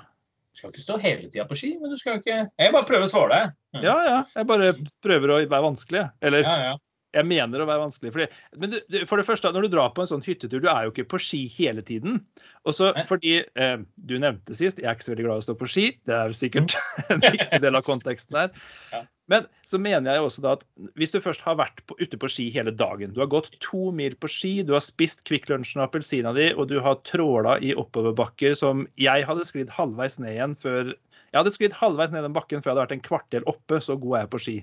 Du 0.56 0.62
skal 0.62 0.72
ikke 0.72 0.86
stå 0.86 0.98
hele 1.04 1.28
tida 1.28 1.44
på 1.50 1.58
ski, 1.60 1.74
men 1.82 1.92
du 1.92 1.98
skal 2.00 2.22
ikke 2.22 2.46
Jeg 2.48 2.72
bare 2.72 2.88
prøver 2.88 3.10
å 3.10 3.12
svare 3.12 3.36
deg. 3.36 3.56
Ja, 3.84 3.96
ja. 4.08 4.20
Jeg 4.38 4.48
bare 4.48 4.74
prøver 5.04 5.34
å 5.34 5.40
være 5.44 5.66
vanskelig. 5.66 6.06
Eller 6.24 6.46
Ja, 6.48 6.54
ja. 6.70 6.78
jeg 7.18 7.28
mener 7.28 7.60
å 7.60 7.68
være 7.68 7.82
vanskelig. 7.84 8.14
Fordi, 8.16 8.28
men 8.62 8.72
du, 8.72 8.78
du, 8.88 9.02
for 9.10 9.20
det 9.20 9.26
første, 9.28 9.52
når 9.52 9.68
du 9.68 9.76
drar 9.76 9.92
på 9.92 10.06
en 10.06 10.12
sånn 10.14 10.24
hyttetur, 10.24 10.64
du 10.64 10.70
er 10.72 10.86
jo 10.88 10.94
ikke 10.94 11.10
på 11.18 11.20
ski 11.26 11.42
hele 11.58 11.84
tiden. 11.84 12.22
Og 12.64 12.78
så 12.78 12.94
fordi 13.10 13.42
eh, 13.44 13.76
Du 13.98 14.16
nevnte 14.16 14.56
sist, 14.56 14.80
jeg 14.80 14.88
er 14.88 14.96
ikke 14.96 15.10
så 15.10 15.12
veldig 15.12 15.28
glad 15.28 15.42
i 15.42 15.44
å 15.44 15.48
stå 15.50 15.58
på 15.60 15.68
ski. 15.68 15.90
Det 16.08 16.16
er 16.16 16.38
sikkert 16.40 16.78
en 17.10 17.20
viktig 17.26 17.60
del 17.68 17.76
av 17.76 17.84
konteksten 17.84 18.40
her. 18.40 18.56
Ja. 18.94 19.04
Men 19.32 19.48
så 19.66 19.80
mener 19.82 20.14
jeg 20.14 20.22
også 20.22 20.44
da 20.44 20.52
at 20.60 20.64
hvis 21.00 21.14
du 21.16 21.18
først 21.24 21.42
har 21.46 21.58
vært 21.58 21.82
på, 21.90 21.98
ute 21.98 22.18
på 22.22 22.30
ski 22.30 22.46
hele 22.54 22.74
dagen, 22.76 23.14
du 23.16 23.24
har 23.24 23.32
gått 23.32 23.50
to 23.64 23.90
mil 23.96 24.14
på 24.22 24.30
ski, 24.30 24.54
du 24.62 24.76
har 24.76 24.84
spist 24.86 25.24
Kvikk 25.26 25.50
Lunsjen 25.50 25.82
og 25.82 25.88
appelsina 25.88 26.34
di, 26.38 26.52
og 26.54 26.70
du 26.70 26.78
har 26.86 27.02
tråla 27.10 27.58
i 27.58 27.74
oppoverbakker 27.74 28.54
som 28.58 28.86
jeg 29.02 29.26
hadde 29.26 29.48
sklidd 29.48 29.74
halvveis 29.74 30.20
ned 30.22 30.36
igjen 30.36 30.56
før 30.62 30.94
Jeg 30.94 31.42
hadde 31.42 31.52
sklidd 31.52 31.74
halvveis 31.76 32.14
ned 32.14 32.24
den 32.24 32.36
bakken 32.38 32.62
før 32.62 32.70
jeg 32.70 32.76
hadde 32.76 32.86
vært 32.86 32.96
en 32.96 33.08
kvarter 33.10 33.50
oppe, 33.50 33.82
så 33.84 33.98
god 34.00 34.14
er 34.14 34.22
jeg 34.24 34.32
på 34.32 34.44
ski. 34.46 34.58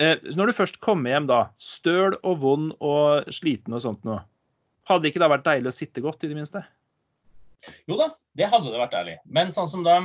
Eh, 0.00 0.30
når 0.38 0.48
du 0.48 0.56
først 0.56 0.78
kommer 0.80 1.12
hjem 1.12 1.26
da, 1.28 1.40
støl 1.60 2.16
og 2.22 2.38
vond 2.40 2.70
og 2.78 3.28
sliten 3.34 3.74
og 3.76 3.82
sånt 3.84 4.06
noe, 4.08 4.22
hadde 4.88 5.04
det 5.04 5.12
ikke 5.12 5.20
da 5.20 5.28
vært 5.34 5.44
deilig 5.44 5.68
å 5.68 5.76
sitte 5.76 6.04
godt, 6.04 6.24
i 6.24 6.30
det 6.30 6.38
minste? 6.38 6.62
Jo 7.90 7.98
da, 8.00 8.08
det 8.38 8.48
hadde 8.48 8.72
det 8.72 8.80
vært 8.80 8.96
ærlig. 8.96 9.18
Men 9.28 9.52
sånn 9.52 9.68
som 9.68 9.84
da 9.84 9.98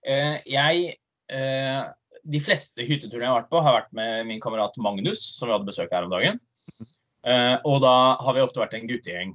eh, 0.00 0.40
Jeg 0.48 0.96
eh, 1.28 1.82
De 2.26 2.42
fleste 2.42 2.84
hytteturene 2.86 3.26
jeg 3.26 3.32
har 3.32 3.40
vært 3.42 3.52
på, 3.52 3.62
har 3.62 3.80
vært 3.80 3.96
med 3.96 4.28
min 4.28 4.42
kamerat 4.42 4.76
Magnus, 4.82 5.22
som 5.38 5.48
vi 5.48 5.54
hadde 5.54 5.68
besøk 5.68 5.92
her 5.94 6.06
om 6.06 6.12
dagen. 6.12 6.40
Uh, 7.26 7.56
og 7.66 7.80
da 7.82 7.96
har 8.22 8.36
vi 8.36 8.42
ofte 8.44 8.62
vært 8.62 8.76
en 8.78 8.88
guttegjeng. 8.90 9.34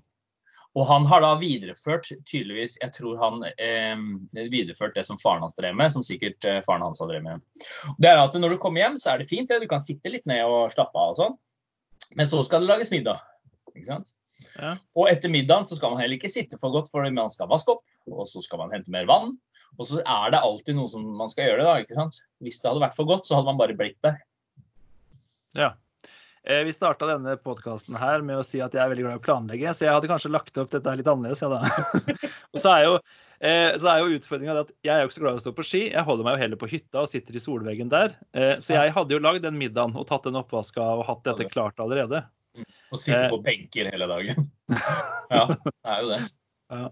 Og 0.79 0.85
han 0.87 1.05
har 1.09 1.23
da 1.23 1.33
videreført 1.39 2.07
tydeligvis 2.29 2.77
Jeg 2.79 2.93
tror 2.95 3.17
han 3.19 3.41
eh, 3.51 4.03
videreført 4.53 4.95
det 4.95 5.03
som 5.07 5.19
faren 5.19 5.43
hans 5.43 5.57
drev 5.57 5.75
med, 5.75 5.91
som 5.91 6.05
sikkert 6.05 6.47
eh, 6.47 6.61
faren 6.63 6.85
hans 6.85 7.01
har 7.03 7.09
drevet 7.11 7.25
med. 7.25 7.65
Det 7.99 8.07
er 8.07 8.21
at 8.21 8.37
når 8.39 8.55
du 8.55 8.61
kommer 8.61 8.85
hjem, 8.85 8.95
så 9.01 9.11
er 9.11 9.21
det 9.21 9.27
fint. 9.27 9.49
det. 9.51 9.59
Du 9.65 9.67
kan 9.71 9.83
sitte 9.83 10.13
litt 10.13 10.23
ned 10.29 10.45
og 10.47 10.71
slappe 10.71 10.95
av 10.95 11.11
og 11.11 11.19
sånn. 11.19 11.37
Men 12.15 12.29
så 12.31 12.39
skal 12.47 12.63
det 12.63 12.71
lages 12.71 12.91
middag. 12.93 13.19
Ikke 13.75 13.89
sant? 13.89 14.13
Ja. 14.55 14.77
Og 14.97 15.11
etter 15.11 15.31
middagen 15.31 15.67
så 15.67 15.75
skal 15.77 15.93
man 15.93 16.01
heller 16.01 16.17
ikke 16.17 16.31
sitte 16.31 16.59
for 16.61 16.73
godt, 16.73 16.89
for 16.91 17.05
man 17.11 17.31
skal 17.31 17.51
vaske 17.51 17.75
opp, 17.75 17.83
og 18.09 18.23
så 18.29 18.41
skal 18.43 18.63
man 18.63 18.71
hente 18.73 18.93
mer 18.95 19.09
vann. 19.09 19.35
Og 19.79 19.87
så 19.87 20.01
er 20.03 20.33
det 20.33 20.41
alltid 20.43 20.75
noe 20.77 20.89
som 20.91 21.05
man 21.17 21.29
skal 21.31 21.47
gjøre, 21.51 21.63
da. 21.67 21.77
ikke 21.81 21.95
sant? 21.97 22.19
Hvis 22.43 22.59
det 22.61 22.69
hadde 22.71 22.83
vært 22.83 22.97
for 22.97 23.07
godt, 23.09 23.25
så 23.27 23.37
hadde 23.37 23.49
man 23.51 23.61
bare 23.61 23.77
blitt 23.77 23.97
der. 24.05 24.19
Ja. 25.57 25.71
Eh, 26.43 26.63
vi 26.65 26.73
starta 26.73 27.05
denne 27.05 27.35
podkasten 27.37 27.95
her 28.01 28.23
med 28.25 28.39
å 28.41 28.45
si 28.45 28.57
at 28.65 28.73
jeg 28.73 28.81
er 28.81 28.89
veldig 28.89 29.03
glad 29.05 29.17
i 29.17 29.21
å 29.21 29.25
planlegge, 29.25 29.73
så 29.77 29.85
jeg 29.85 29.93
hadde 29.93 30.09
kanskje 30.09 30.31
lagt 30.33 30.57
opp 30.57 30.71
dette 30.73 30.93
litt 30.97 31.09
annerledes. 31.11 31.41
Ja, 31.43 31.49
da. 31.53 32.09
og 32.53 32.61
så 32.63 32.71
er 32.73 32.85
jo, 32.87 32.95
eh, 33.45 33.69
så 33.81 33.91
er 33.91 34.01
jo 34.01 34.15
utfordringa 34.17 34.55
at 34.63 34.71
jeg 34.81 34.93
er 34.95 35.03
jo 35.03 35.09
ikke 35.11 35.17
så 35.19 35.23
glad 35.25 35.37
i 35.37 35.41
å 35.41 35.43
stå 35.45 35.53
på 35.59 35.65
ski. 35.69 35.81
Jeg 35.91 36.05
holder 36.07 36.27
meg 36.27 36.37
jo 36.37 36.43
heller 36.43 36.61
på 36.63 36.69
hytta 36.71 37.03
og 37.03 37.11
sitter 37.11 37.37
i 37.37 37.43
solveggen 37.43 37.93
der. 37.93 38.15
Eh, 38.33 38.55
så 38.63 38.73
jeg 38.79 38.95
hadde 38.97 39.13
jo 39.17 39.21
lagd 39.21 39.45
den 39.45 39.59
middagen 39.61 39.93
og 39.97 40.07
tatt 40.09 40.25
den 40.25 40.39
oppvaska 40.41 40.81
og 40.99 41.05
hatt 41.09 41.21
dette 41.29 41.49
klart 41.53 41.81
allerede. 41.83 42.23
Og 42.91 42.99
sitte 42.99 43.21
Eh. 43.27 43.29
på 43.31 43.39
benker 43.45 43.91
hele 43.93 44.09
dagen. 44.09 44.49
Ja, 45.31 45.45
det 45.47 45.71
er 45.87 46.01
jo 46.03 46.09
det. 46.11 46.21
Ja. 46.73 46.87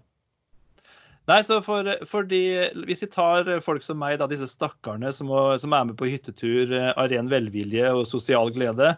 Nei, 1.30 1.40
så 1.46 1.60
for, 1.62 1.86
fordi 2.10 2.42
Hvis 2.88 3.04
vi 3.04 3.10
tar 3.12 3.48
folk 3.62 3.84
som 3.86 4.00
meg, 4.02 4.18
da, 4.18 4.26
disse 4.30 4.48
stakkarene 4.50 5.12
som, 5.14 5.30
som 5.62 5.74
er 5.76 5.88
med 5.90 5.98
på 6.00 6.08
hyttetur 6.10 6.72
eh, 6.74 6.90
av 6.90 7.10
ren 7.12 7.30
velvilje 7.30 7.92
og 7.94 8.06
sosial 8.10 8.50
glede, 8.54 8.94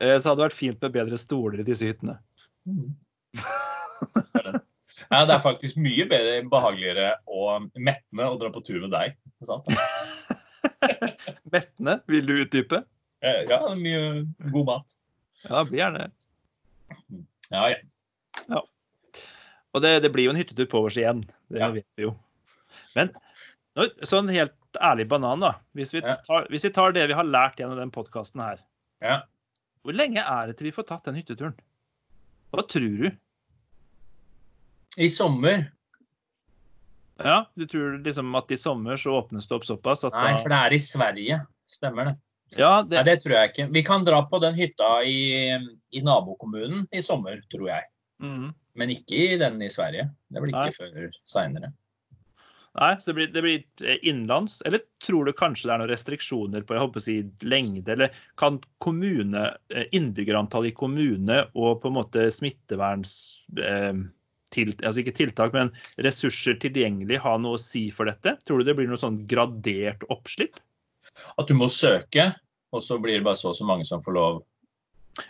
eh, 0.00 0.16
så 0.18 0.32
hadde 0.32 0.40
det 0.40 0.48
vært 0.48 0.58
fint 0.58 0.82
med 0.82 0.96
bedre 0.96 1.20
stoler 1.20 1.62
i 1.62 1.68
disse 1.68 1.86
hyttene. 1.86 2.18
Mm. 2.66 2.96
Er 3.36 4.48
det. 4.48 4.60
Ja, 5.10 5.22
det 5.28 5.34
er 5.34 5.42
faktisk 5.44 5.76
mye 5.78 6.06
bedre, 6.08 6.38
behageligere 6.50 7.10
og 7.28 7.68
mettende 7.76 8.28
å 8.30 8.38
dra 8.40 8.50
på 8.52 8.62
tur 8.64 8.80
med 8.80 8.94
deg. 8.94 9.16
ikke 9.28 9.50
Sant? 9.50 9.68
Mettende, 11.52 11.98
vil 12.10 12.26
du 12.26 12.34
utdype? 12.40 12.82
Ja, 13.22 13.60
mye 13.76 14.24
god 14.54 14.70
mat. 14.70 14.96
Ja, 15.44 15.62
blir 15.68 15.82
gjerne 15.82 16.06
det. 16.06 17.22
Ja, 17.52 17.68
ja. 18.48 18.62
Og 19.76 19.82
det, 19.84 19.98
det 20.06 20.10
blir 20.14 20.30
jo 20.30 20.32
en 20.32 20.40
hyttetur 20.40 20.68
på 20.72 20.80
oss 20.88 20.96
igjen. 20.96 21.20
Det 21.52 21.60
Ja. 21.60 21.68
vet 21.74 21.84
vi 22.00 22.06
jo. 22.06 22.14
Men 22.96 23.10
sånn 24.08 24.32
helt 24.32 24.56
ærlig 24.80 25.04
banan, 25.10 25.42
da. 25.44 25.52
Hvis 25.76 25.92
vi, 25.92 26.00
tar, 26.00 26.46
hvis 26.48 26.64
vi 26.64 26.72
tar 26.72 26.94
det 26.96 27.06
vi 27.10 27.16
har 27.16 27.28
lært 27.28 27.60
gjennom 27.60 27.76
den 27.76 27.92
podkasten 27.92 28.40
her, 28.40 28.62
ja. 29.04 29.20
hvor 29.84 29.96
lenge 29.96 30.24
er 30.24 30.48
det 30.48 30.56
til 30.56 30.70
vi 30.70 30.74
får 30.76 30.88
tatt 30.88 31.04
den 31.04 31.18
hytteturen? 31.20 31.52
Hva 32.56 32.64
tror 32.64 33.00
du? 33.04 33.10
I 34.96 35.08
sommer 35.12 35.66
Ja, 37.20 37.44
Du 37.56 37.66
tror 37.68 37.98
liksom 38.04 38.34
at 38.36 38.50
i 38.52 38.56
sommer 38.56 38.96
så 38.96 39.12
åpnes 39.20 39.48
det 39.48 39.56
opp 39.56 39.64
såpass 39.68 40.04
at 40.04 40.12
Nei, 40.16 40.36
for 40.40 40.52
det 40.52 40.56
er 40.56 40.72
i 40.76 40.80
Sverige. 40.80 41.38
Stemmer 41.68 42.10
det? 42.10 42.14
Ja, 42.56 42.82
Nei, 42.82 42.88
det, 42.92 43.04
det 43.08 43.16
tror 43.24 43.34
jeg 43.36 43.50
ikke. 43.50 43.66
Vi 43.72 43.82
kan 43.84 44.04
dra 44.04 44.22
på 44.28 44.40
den 44.40 44.54
hytta 44.56 45.02
i, 45.04 45.52
i 45.92 46.02
nabokommunen 46.04 46.86
i 46.92 47.02
sommer, 47.04 47.40
tror 47.52 47.68
jeg. 47.74 47.88
Mhm. 48.24 48.54
Men 48.76 48.92
ikke 48.92 49.16
i 49.16 49.40
den 49.40 49.60
i 49.64 49.72
Sverige. 49.72 50.10
Det 50.28 50.42
blir 50.42 50.54
Nei. 50.54 50.68
ikke 50.68 50.84
før 50.84 51.18
seinere. 51.24 51.72
Nei, 52.76 52.90
så 53.00 53.08
det 53.08 53.16
blir, 53.16 53.28
det 53.32 53.42
blir 53.44 53.86
eh, 53.88 54.02
innenlands. 54.04 54.58
Eller 54.68 54.82
tror 55.04 55.24
du 55.24 55.32
kanskje 55.36 55.70
det 55.70 55.74
er 55.74 55.80
noen 55.80 55.92
restriksjoner 55.92 56.66
på 56.66 56.76
jeg 56.76 56.82
håper 56.84 57.00
å 57.00 57.06
si, 57.06 57.16
lengde? 57.48 57.94
Eller 57.94 58.18
kan 58.40 58.58
kommune, 58.84 59.46
eh, 59.72 59.88
innbyggerantall 59.96 60.68
i 60.68 60.74
kommune 60.76 61.40
og 61.54 61.80
på 61.82 61.92
en 61.92 61.98
måte 62.02 62.28
smitteverns... 62.34 63.16
Eh, 63.56 64.04
til, 64.54 64.70
altså 64.86 65.02
ikke 65.02 65.16
tiltak, 65.16 65.50
men 65.56 65.72
ressurser 66.06 66.54
tilgjengelig 66.62 67.18
ha 67.24 67.32
noe 67.42 67.58
å 67.58 67.60
si 67.60 67.88
for 67.92 68.08
dette? 68.08 68.36
Tror 68.46 68.62
du 68.62 68.68
det 68.68 68.76
blir 68.78 68.86
noe 68.88 69.00
sånn 69.00 69.18
gradert 69.28 70.04
oppslipp? 70.12 70.60
At 71.34 71.50
du 71.50 71.56
må 71.58 71.66
søke, 71.72 72.28
og 72.70 72.84
så 72.86 73.00
blir 73.02 73.18
det 73.18 73.26
bare 73.26 73.40
så 73.40 73.50
og 73.50 73.58
så 73.58 73.66
mange 73.68 73.84
som 73.88 74.04
får 74.04 74.16
lov. 74.16 74.38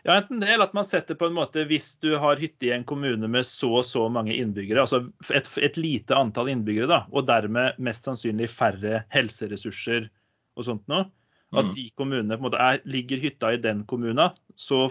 Ja, 0.02 0.16
enten 0.16 0.40
det, 0.43 0.49
eller 0.50 0.66
at 0.66 0.75
man 0.75 0.87
setter 0.87 1.14
på 1.14 1.28
en 1.28 1.37
måte 1.37 1.62
Hvis 1.69 1.93
du 2.02 2.16
har 2.19 2.40
hytte 2.40 2.66
i 2.66 2.73
en 2.75 2.85
kommune 2.88 3.28
med 3.31 3.47
så 3.47 3.69
og 3.81 3.85
så 3.87 4.09
mange 4.11 4.35
innbyggere, 4.35 4.83
altså 4.83 5.05
et, 5.31 5.47
et 5.62 5.78
lite 5.78 6.16
antall 6.16 6.50
innbyggere, 6.50 6.88
da, 6.90 6.99
og 7.12 7.28
dermed 7.28 7.78
mest 7.78 8.09
sannsynlig 8.09 8.49
færre 8.50 9.05
helseressurser 9.14 10.09
og 10.57 10.66
sånt 10.66 10.87
noe, 10.90 11.07
at 11.55 11.69
Mm. 11.69 11.75
de 11.76 11.85
kommunene 11.95 12.35
på 12.35 12.43
en 12.43 12.47
måte 12.49 12.59
er, 12.59 12.81
Ligger 12.90 13.21
hytta 13.23 13.52
i 13.55 13.61
den 13.62 13.85
kommunen, 13.87 14.35
så 14.59 14.88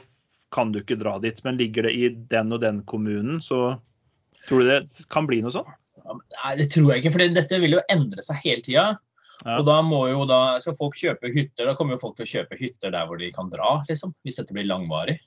kan 0.55 0.71
du 0.71 0.79
ikke 0.79 0.95
dra 0.95 1.17
dit. 1.19 1.41
Men 1.43 1.57
ligger 1.59 1.83
det 1.83 1.91
i 1.91 2.09
den 2.31 2.53
og 2.55 2.61
den 2.61 2.81
kommunen, 2.87 3.41
så 3.43 3.75
tror 4.47 4.63
du 4.63 4.69
det 4.69 5.07
kan 5.11 5.27
bli 5.27 5.41
noe 5.43 5.51
sånt? 5.51 5.67
Nei, 6.05 6.53
det 6.55 6.69
tror 6.71 6.93
jeg 6.93 7.03
ikke, 7.03 7.11
for 7.11 7.35
dette 7.35 7.59
vil 7.59 7.75
jo 7.75 7.83
endre 7.91 8.23
seg 8.23 8.39
hele 8.45 8.63
tida. 8.63 8.85
Ja. 9.43 9.59
Og 9.59 9.65
da 9.67 9.81
må 9.85 10.05
jo 10.09 10.23
da, 10.29 10.57
skal 10.63 10.77
folk 10.77 10.95
kjøpe 10.97 11.29
hytter, 11.33 11.67
da 11.67 11.75
kommer 11.77 11.97
jo 11.97 12.01
folk 12.01 12.15
til 12.17 12.25
å 12.25 12.31
kjøpe 12.31 12.57
hytter 12.59 12.93
der 12.95 13.07
hvor 13.09 13.19
de 13.21 13.31
kan 13.35 13.49
dra, 13.51 13.79
liksom. 13.89 14.13
Hvis 14.25 14.39
dette 14.39 14.55
blir 14.55 14.67
langvarig. 14.69 15.19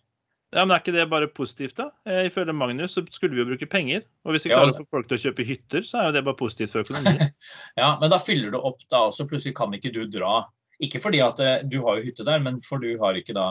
Ja, 0.55 0.63
men 0.65 0.73
Er 0.73 0.81
ikke 0.81 0.95
det 0.95 1.05
bare 1.11 1.29
positivt, 1.29 1.77
da? 1.77 1.91
Eh, 2.09 2.27
Ifølge 2.31 2.55
Magnus 2.57 2.95
så 2.97 3.03
skulle 3.13 3.37
vi 3.37 3.43
jo 3.43 3.49
bruke 3.51 3.69
penger. 3.69 4.07
Og 4.25 4.33
hvis 4.33 4.47
vi 4.47 4.51
Ja, 4.55 4.63
klarer 4.63 4.79
å 4.79 4.81
få 4.81 4.97
folk 4.97 5.09
til 5.11 5.19
å 5.19 5.23
kjøpe 5.27 5.45
hytter, 5.45 5.85
så 5.85 5.99
er 6.01 6.07
jo 6.09 6.15
det 6.17 6.23
bare 6.25 6.41
positivt 6.41 6.73
for 6.73 6.87
økonomien. 6.87 7.35
Ja, 7.81 7.91
men 8.01 8.09
da 8.09 8.19
fyller 8.23 8.55
du 8.55 8.59
opp 8.59 8.81
da 8.89 9.03
også. 9.11 9.29
Plutselig 9.29 9.55
kan 9.59 9.75
ikke 9.77 9.93
du 9.93 10.07
dra. 10.09 10.47
Ikke 10.81 11.03
fordi 11.05 11.21
at 11.21 11.43
eh, 11.45 11.67
du 11.69 11.83
har 11.85 11.99
jo 11.99 12.07
hytte 12.09 12.25
der, 12.25 12.41
men 12.41 12.63
for 12.65 12.81
du 12.81 12.95
har 13.03 13.19
ikke 13.19 13.37
da 13.37 13.49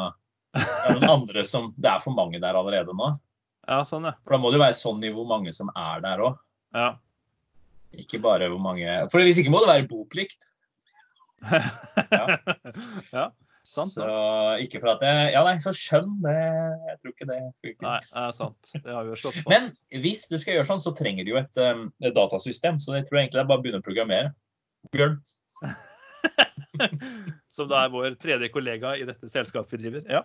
er 0.58 0.98
noen 0.98 1.10
andre 1.20 1.46
som 1.46 1.70
Det 1.78 1.92
er 1.92 2.02
for 2.02 2.18
mange 2.18 2.42
der 2.42 2.58
allerede 2.58 2.98
nå. 2.98 3.12
Ja, 3.68 3.84
sånn, 3.86 4.08
ja. 4.10 4.16
For 4.24 4.34
da 4.34 4.42
må 4.42 4.50
det 4.50 4.58
jo 4.58 4.66
være 4.66 4.80
sånn 4.80 5.04
i 5.06 5.14
hvor 5.14 5.28
mange 5.30 5.54
som 5.54 5.70
er 5.76 6.02
der 6.02 6.24
òg. 6.24 6.42
ja. 6.74 6.96
Ikke 7.98 8.22
bare 8.22 8.50
hvor 8.52 8.62
mange 8.62 8.86
For 9.12 9.26
hvis 9.26 9.42
ikke 9.42 9.54
må 9.54 9.64
det 9.64 9.72
være 9.72 9.90
boplikt. 9.90 10.48
ja. 13.14 13.28
Sant, 13.68 13.92
Så 13.92 14.06
ikke 14.64 14.80
for 14.80 14.94
at 14.94 15.04
jeg, 15.04 15.32
Ja, 15.36 15.42
nei, 15.46 15.58
så 15.62 15.74
skjønn, 15.76 16.14
det 16.24 16.36
Jeg 16.38 17.00
tror 17.02 17.14
ikke 17.14 17.28
det 17.30 17.40
funker. 17.60 17.88
Nei, 17.88 17.98
det 18.06 18.24
er 18.24 18.36
sant. 18.38 18.72
Det 18.74 18.96
har 18.96 19.04
vi 19.04 19.12
jo 19.12 19.20
slått 19.20 19.40
fast. 19.42 19.50
Men 19.52 20.02
hvis 20.06 20.24
det 20.32 20.40
skal 20.44 20.58
gjøre 20.58 20.70
sånn, 20.70 20.84
så 20.84 20.96
trenger 20.98 21.28
de 21.28 21.36
jo 21.36 21.42
et, 21.42 21.60
et 21.60 22.16
datasystem. 22.16 22.80
Så 22.84 22.96
jeg 22.96 23.10
tror 23.10 23.22
egentlig 23.22 23.42
det 23.42 23.44
er 23.44 23.52
bare 23.52 23.62
å 23.62 23.66
begynne 23.66 23.84
å 23.84 23.88
programmere. 23.88 24.32
Bjørn. 24.96 25.20
Som 27.58 27.70
da 27.72 27.84
er 27.86 27.94
vår 27.94 28.16
tredje 28.22 28.50
kollega 28.54 28.94
i 28.98 29.06
dette 29.08 29.30
selskapet 29.32 29.74
vi 29.78 29.88
driver. 29.88 30.04
Ja. 30.12 30.22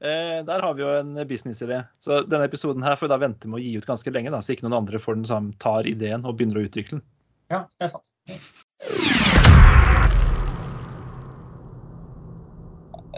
Eh, 0.00 0.38
der 0.46 0.64
har 0.64 0.74
vi 0.76 0.84
jo 0.84 0.90
en 0.96 1.12
businessidé. 1.28 1.82
Så 2.00 2.22
denne 2.24 2.48
episoden 2.48 2.84
her 2.86 2.96
får 2.96 3.08
vi 3.08 3.12
da 3.12 3.20
vente 3.20 3.50
med 3.50 3.60
å 3.60 3.64
gi 3.64 3.74
ut 3.76 3.88
ganske 3.88 4.14
lenge, 4.14 4.32
da, 4.32 4.40
så 4.40 4.54
ikke 4.54 4.68
noen 4.68 4.78
andre 4.82 5.02
får 5.02 5.20
den 5.20 5.28
samme, 5.28 5.56
tar 5.60 5.88
ideen 5.90 6.24
og 6.24 6.38
begynner 6.38 6.62
å 6.62 6.66
utvikle 6.68 6.98
den. 6.98 7.06
Ja, 7.50 7.64
det 7.76 7.88
er 7.88 7.92
sant. 7.92 8.10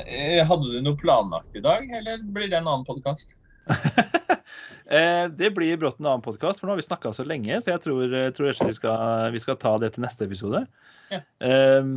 Eh, 0.03 0.41
Hadde 0.49 0.73
du 0.73 0.81
noe 0.83 0.99
planlagt 0.99 1.55
i 1.57 1.63
dag, 1.65 1.87
eller 2.01 2.23
blir 2.35 2.49
det 2.51 2.59
en 2.59 2.69
annen 2.69 2.89
podkast? 2.89 3.37
eh, 4.87 5.27
det 5.29 5.53
blir 5.57 5.77
brått 5.81 6.01
en 6.01 6.07
annen 6.11 6.25
podkast, 6.25 6.61
for 6.61 6.67
nå 6.69 6.75
har 6.75 6.81
vi 6.83 6.87
snakka 6.89 7.13
så 7.17 7.25
lenge, 7.29 7.61
så 7.63 7.75
jeg 7.75 7.83
tror, 7.85 8.17
tror 8.37 8.51
ikke 8.53 8.71
vi 8.71 8.77
skal, 8.79 9.33
vi 9.35 9.43
skal 9.43 9.59
ta 9.63 9.77
det 9.83 9.93
til 9.95 10.05
neste 10.07 10.27
episode. 10.29 10.65
Ja. 11.13 11.21
Eh, 11.45 11.93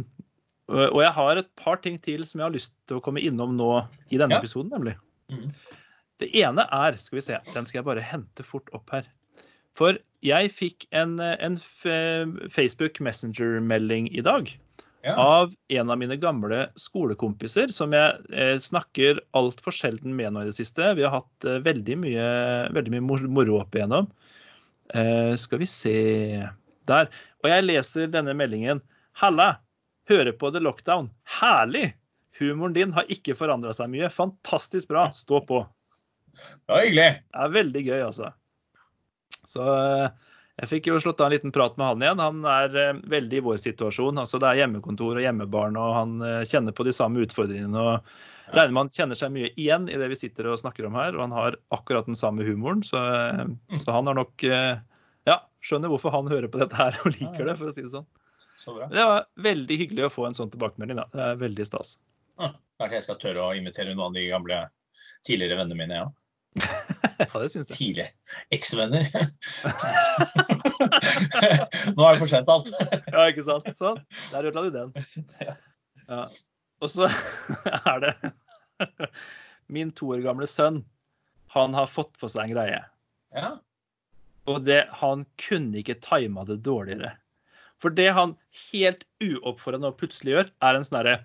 og 0.66 0.98
jeg 1.04 1.12
har 1.14 1.38
et 1.38 1.50
par 1.62 1.78
ting 1.84 2.00
til 2.02 2.24
som 2.26 2.40
jeg 2.42 2.48
har 2.48 2.56
lyst 2.56 2.74
til 2.90 2.98
å 2.98 3.04
komme 3.06 3.22
innom 3.22 3.54
nå 3.58 3.72
i 4.10 4.18
denne 4.18 4.34
Ja. 4.34 4.42
episoden, 4.42 4.72
nemlig. 4.74 4.96
Mhm. 5.30 5.52
Det 6.18 6.30
ene 6.40 6.64
er 6.72 6.96
Skal 6.98 7.18
vi 7.18 7.22
se, 7.22 7.38
den 7.54 7.66
skal 7.68 7.80
jeg 7.82 7.86
bare 7.86 8.02
hente 8.02 8.44
fort 8.44 8.70
opp 8.74 8.90
her. 8.96 9.04
For 9.76 9.98
jeg 10.24 10.52
fikk 10.56 10.86
en, 10.96 11.20
en 11.20 11.58
Facebook 12.50 13.02
Messenger-melding 13.04 14.08
i 14.16 14.22
dag 14.24 14.48
Ja. 15.06 15.14
av 15.22 15.52
en 15.70 15.90
av 15.94 16.00
mine 16.02 16.16
gamle 16.18 16.64
skolekompiser, 16.82 17.70
som 17.70 17.94
jeg 17.94 18.24
eh, 18.34 18.56
snakker 18.58 19.20
altfor 19.38 19.76
sjelden 19.76 20.16
med 20.18 20.34
nå 20.34 20.42
i 20.42 20.48
det 20.50 20.56
siste. 20.58 20.96
Vi 20.98 21.06
har 21.06 21.14
hatt 21.20 21.46
eh, 21.46 21.60
veldig 21.62 21.98
mye, 22.02 22.30
veldig 22.74 22.96
mye 22.96 23.20
moro 23.30 23.60
opp 23.60 23.78
igjennom. 23.78 24.10
Eh, 24.98 25.36
skal 25.38 25.62
vi 25.62 25.70
se 25.70 25.94
Der. 26.90 27.10
Og 27.44 27.50
jeg 27.50 27.68
leser 27.68 28.10
denne 28.10 28.34
meldingen. 28.38 28.82
Halla! 29.22 29.56
Hører 30.10 30.34
på 30.38 30.50
The 30.54 30.62
Lockdown. 30.62 31.12
Herlig! 31.38 31.92
Humoren 32.40 32.74
din 32.74 32.94
har 32.94 33.06
ikke 33.10 33.38
forandra 33.38 33.74
seg 33.74 33.94
mye. 33.94 34.10
Fantastisk 34.14 34.90
bra. 34.90 35.08
Stå 35.14 35.40
på. 35.46 35.62
Det 36.36 36.74
var 36.74 36.82
hyggelig. 36.84 37.10
Det 37.22 37.46
er 37.46 37.54
veldig 37.56 37.86
gøy, 37.86 38.00
altså. 38.10 38.34
Så 39.46 39.66
eh, 39.70 40.10
jeg 40.56 40.72
fikk 40.72 40.88
jo 40.88 41.00
slått 41.04 41.20
av 41.20 41.28
en 41.28 41.36
liten 41.36 41.52
prat 41.52 41.76
med 41.76 41.88
han 41.88 42.04
igjen. 42.06 42.22
Han 42.24 42.46
er 42.48 42.78
eh, 42.80 43.02
veldig 43.12 43.42
i 43.42 43.44
vår 43.44 43.58
situasjon. 43.60 44.22
altså 44.22 44.40
Det 44.40 44.48
er 44.48 44.62
hjemmekontor 44.62 45.18
og 45.18 45.26
hjemmebarn, 45.26 45.76
og 45.80 45.96
han 45.98 46.16
eh, 46.24 46.44
kjenner 46.48 46.76
på 46.76 46.86
de 46.88 46.94
samme 46.96 47.26
utfordringene. 47.26 47.76
og 47.76 48.54
Regner 48.56 48.72
med 48.72 48.86
han 48.86 48.94
kjenner 48.94 49.20
seg 49.20 49.34
mye 49.36 49.50
igjen 49.60 49.90
i 49.92 49.98
det 50.00 50.08
vi 50.12 50.20
sitter 50.20 50.48
og 50.52 50.60
snakker 50.62 50.88
om 50.88 50.96
her. 50.96 51.18
Og 51.18 51.26
han 51.26 51.36
har 51.36 51.58
akkurat 51.76 52.08
den 52.08 52.16
samme 52.20 52.46
humoren, 52.48 52.86
så, 52.88 53.02
eh, 53.04 53.80
så 53.84 53.98
han 53.98 54.08
har 54.12 54.20
nok 54.22 54.48
eh, 54.48 54.78
Ja, 55.26 55.40
skjønner 55.66 55.90
hvorfor 55.92 56.14
han 56.14 56.30
hører 56.30 56.48
på 56.54 56.62
dette 56.62 56.78
her 56.78 57.00
og 57.02 57.16
liker 57.18 57.50
det, 57.50 57.58
for 57.60 57.72
å 57.72 57.76
si 57.76 57.84
det 57.84 57.92
sånn. 57.92 58.08
Så 58.62 58.78
bra. 58.78 58.88
Det 58.88 59.04
var 59.10 59.26
veldig 59.44 59.78
hyggelig 59.82 60.06
å 60.08 60.14
få 60.14 60.28
en 60.30 60.38
sånn 60.38 60.52
tilbakemelding. 60.54 61.02
da. 61.02 61.10
Det 61.12 61.24
er 61.32 61.40
veldig 61.42 61.66
stas. 61.68 61.98
Ah, 62.40 62.54
Kanskje 62.80 63.00
jeg 63.00 63.06
skal 63.08 63.20
tørre 63.20 63.48
å 63.50 63.56
invitere 63.58 63.96
noen 63.96 64.08
av 64.08 64.16
de 64.16 64.28
gamle 64.30 64.62
tidligere 65.26 65.60
vennene 65.60 65.80
mine, 65.82 66.04
ja. 66.04 66.08
Ja, 67.22 67.40
det 67.40 67.50
syns 67.54 67.70
jeg. 67.72 67.78
Tidlig. 67.78 68.08
eksvenner. 68.56 69.06
Nå 71.96 72.02
er 72.04 72.16
det 72.16 72.20
for 72.20 72.28
sent 72.32 72.50
alt. 72.52 72.72
Ja, 73.12 73.28
ikke 73.30 73.46
sant? 73.46 73.70
Sånn. 73.78 74.02
Der 74.34 74.50
ødela 74.50 74.66
du 74.66 74.72
den. 74.74 74.90
Ja. 76.10 76.26
Og 76.84 76.92
så 76.92 77.08
er 77.94 78.04
det 78.04 78.14
Min 79.72 79.94
to 79.96 80.12
år 80.14 80.22
gamle 80.26 80.48
sønn, 80.50 80.84
han 81.56 81.74
har 81.74 81.88
fått 81.90 82.14
for 82.22 82.30
seg 82.30 82.50
en 82.50 82.56
greie. 82.58 82.82
Ja. 83.34 83.56
Og 84.52 84.66
det, 84.68 84.84
han 85.00 85.24
kunne 85.42 85.80
ikke 85.82 85.98
tima 86.04 86.44
det 86.46 86.60
dårligere. 86.68 87.16
For 87.82 87.90
det 87.96 88.12
han 88.16 88.36
helt 88.70 89.04
uoppfordra 89.24 89.82
nå 89.82 89.92
plutselig 89.98 90.36
gjør, 90.36 90.52
er 90.68 90.78
en 90.78 90.86
sånn 90.86 91.00
herre 91.00 91.16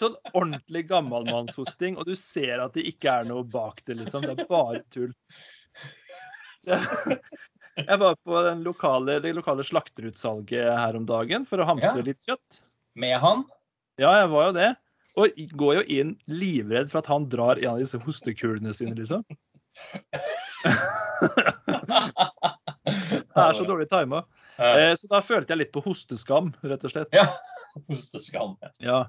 Sånn 0.00 0.16
ordentlig 0.32 0.86
gammalmannshosting, 0.88 1.98
og 2.00 2.08
du 2.08 2.14
ser 2.16 2.62
at 2.64 2.76
det 2.76 2.86
ikke 2.88 3.18
er 3.20 3.28
noe 3.28 3.44
bak 3.44 3.82
det, 3.84 3.98
liksom. 4.00 4.24
Det 4.24 4.32
er 4.38 4.48
bare 4.48 4.80
tull. 4.94 5.12
Jeg 7.80 7.96
var 8.02 8.16
på 8.26 8.40
den 8.44 8.64
lokale, 8.66 9.20
det 9.22 9.30
lokale 9.36 9.64
slakterutsalget 9.64 10.72
her 10.76 10.96
om 10.98 11.06
dagen 11.08 11.46
for 11.48 11.62
å 11.62 11.68
hamstre 11.68 12.02
Ja. 12.02 12.06
litt 12.10 12.24
kjøtt. 12.26 12.60
Med 12.98 13.16
han? 13.22 13.44
Ja, 14.00 14.10
jeg 14.18 14.28
var 14.32 14.48
jo 14.48 14.52
det. 14.56 14.70
Og 15.20 15.38
går 15.60 15.74
jo 15.78 15.84
inn 16.00 16.10
livredd 16.28 16.90
for 16.90 17.00
at 17.00 17.08
han 17.10 17.28
drar 17.30 17.60
en 17.62 17.74
av 17.76 17.78
disse 17.80 17.98
hostekulene 18.02 18.74
sine, 18.76 18.96
liksom. 18.98 19.24
Det 22.90 23.46
er 23.46 23.56
så 23.56 23.64
dårlig 23.68 23.88
tima. 23.90 24.24
Eh, 24.60 24.92
så 24.98 25.08
da 25.10 25.20
følte 25.24 25.54
jeg 25.54 25.62
litt 25.62 25.72
på 25.74 25.82
hosteskam, 25.84 26.50
rett 26.66 26.84
og 26.84 26.92
slett. 26.92 27.14
Ja. 27.16 27.26
Hosteskam. 27.88 28.56
Ja. 28.82 29.04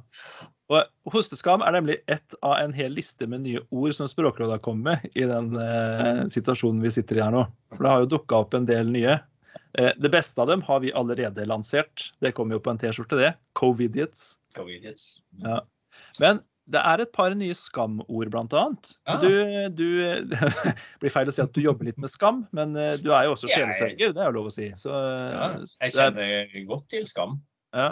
Og 0.71 1.11
hosteskam 1.11 1.63
er 1.65 1.73
nemlig 1.75 1.97
ett 2.07 2.35
av 2.47 2.53
en 2.61 2.71
hel 2.75 2.93
liste 2.95 3.27
med 3.27 3.43
nye 3.43 3.59
ord 3.75 3.91
som 3.97 4.07
Språkrådet 4.07 4.53
har 4.55 4.61
kommet 4.63 4.85
med 5.03 5.17
i 5.19 5.25
den 5.27 5.49
eh, 5.59 6.21
situasjonen 6.31 6.79
vi 6.85 6.91
sitter 6.95 7.19
i 7.19 7.23
her 7.25 7.33
nå. 7.35 7.41
For 7.75 7.83
det 7.83 7.91
har 7.91 8.05
jo 8.05 8.11
dukka 8.13 8.39
opp 8.45 8.55
en 8.55 8.69
del 8.69 8.87
nye. 8.93 9.17
Eh, 9.79 9.91
det 9.99 10.11
beste 10.13 10.39
av 10.39 10.47
dem 10.47 10.63
har 10.67 10.79
vi 10.83 10.93
allerede 10.95 11.43
lansert. 11.49 12.13
Det 12.23 12.31
kommer 12.37 12.55
jo 12.55 12.63
på 12.63 12.71
en 12.71 12.79
T-skjorte, 12.79 13.19
det. 13.19 13.33
Covidiots. 13.59 14.37
Covidiots. 14.55 15.09
Ja. 15.43 15.59
Men 16.23 16.39
det 16.71 16.79
er 16.87 17.03
et 17.03 17.11
par 17.11 17.33
nye 17.35 17.55
skamord, 17.57 18.29
blant 18.31 18.53
annet. 18.55 18.93
Ja. 19.09 19.17
Du, 19.19 19.27
du 19.75 19.87
blir 21.03 21.11
feil 21.11 21.27
å 21.27 21.35
si 21.35 21.43
at 21.43 21.51
du 21.51 21.59
jobber 21.65 21.89
litt 21.89 21.99
med 21.99 22.13
skam, 22.13 22.45
men 22.55 22.77
eh, 22.79 22.93
du 23.01 23.09
er 23.11 23.27
jo 23.27 23.33
også 23.35 23.49
sjelesørger, 23.51 24.13
det 24.15 24.23
er 24.23 24.29
jo 24.31 24.37
lov 24.39 24.47
å 24.47 24.55
si. 24.55 24.69
Så 24.79 24.93
Ja, 24.93 25.49
jeg 25.81 25.91
er- 25.91 25.97
kjenner 25.97 26.65
godt 26.71 26.87
til 26.95 27.03
Skam. 27.11 27.41
ja. 27.75 27.91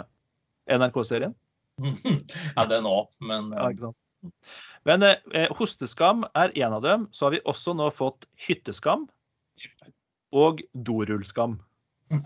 NRK-serien. 0.70 1.32
Ja, 2.56 2.66
den 2.70 2.88
òg, 2.88 3.08
men 3.24 3.52
Ja, 3.56 3.70
sant. 3.80 4.06
Men 4.84 5.02
eh, 5.06 5.48
hosteskam 5.56 6.26
er 6.36 6.52
en 6.60 6.74
av 6.76 6.82
dem. 6.84 7.06
Så 7.12 7.26
har 7.26 7.34
vi 7.36 7.40
også 7.48 7.72
nå 7.76 7.86
fått 7.94 8.26
hytteskam 8.46 9.06
og 10.36 10.60
dorullskam. 10.74 11.58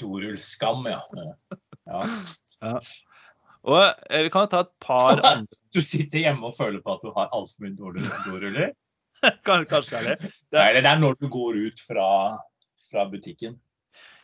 Dorullskam, 0.00 0.86
ja. 0.88 1.00
ja. 1.86 2.76
Og 3.62 3.82
eh, 4.10 4.22
vi 4.26 4.30
kan 4.32 4.46
jo 4.46 4.50
ta 4.54 4.62
et 4.64 4.72
par 4.82 5.20
andre 5.22 5.58
Du 5.74 5.82
sitter 5.84 6.24
hjemme 6.24 6.48
og 6.48 6.56
føler 6.56 6.82
på 6.82 6.96
at 6.96 7.04
du 7.04 7.12
har 7.14 7.30
altfor 7.36 7.66
mye 7.66 7.76
doruller? 7.78 8.72
Kanskje 9.46 10.00
er 10.00 10.08
det. 10.08 10.16
Det 10.50 10.58
er- 10.58 10.72
Nei, 10.72 10.80
det 10.80 10.88
er 10.90 10.98
når 11.02 11.18
du 11.20 11.28
går 11.30 11.58
ut 11.68 11.82
fra, 11.86 12.06
fra 12.90 13.04
butikken. 13.12 13.54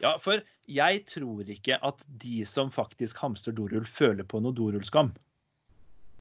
Ja, 0.03 0.17
for 0.23 0.43
jeg 0.69 1.05
tror 1.09 1.49
ikke 1.49 1.79
at 1.85 2.03
de 2.23 2.43
som 2.49 2.71
faktisk 2.73 3.19
hamstrer 3.23 3.57
dorull, 3.57 3.87
føler 3.89 4.27
på 4.29 4.41
noe 4.45 4.57
dorullskam. 4.57 5.13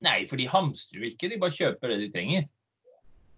Nei, 0.06 0.20
for 0.30 0.40
de 0.40 0.48
hamstrer 0.50 1.02
jo 1.02 1.10
ikke, 1.10 1.30
de 1.32 1.40
bare 1.42 1.56
kjøper 1.56 1.94
det 1.94 2.00
de 2.04 2.12
trenger. 2.14 2.48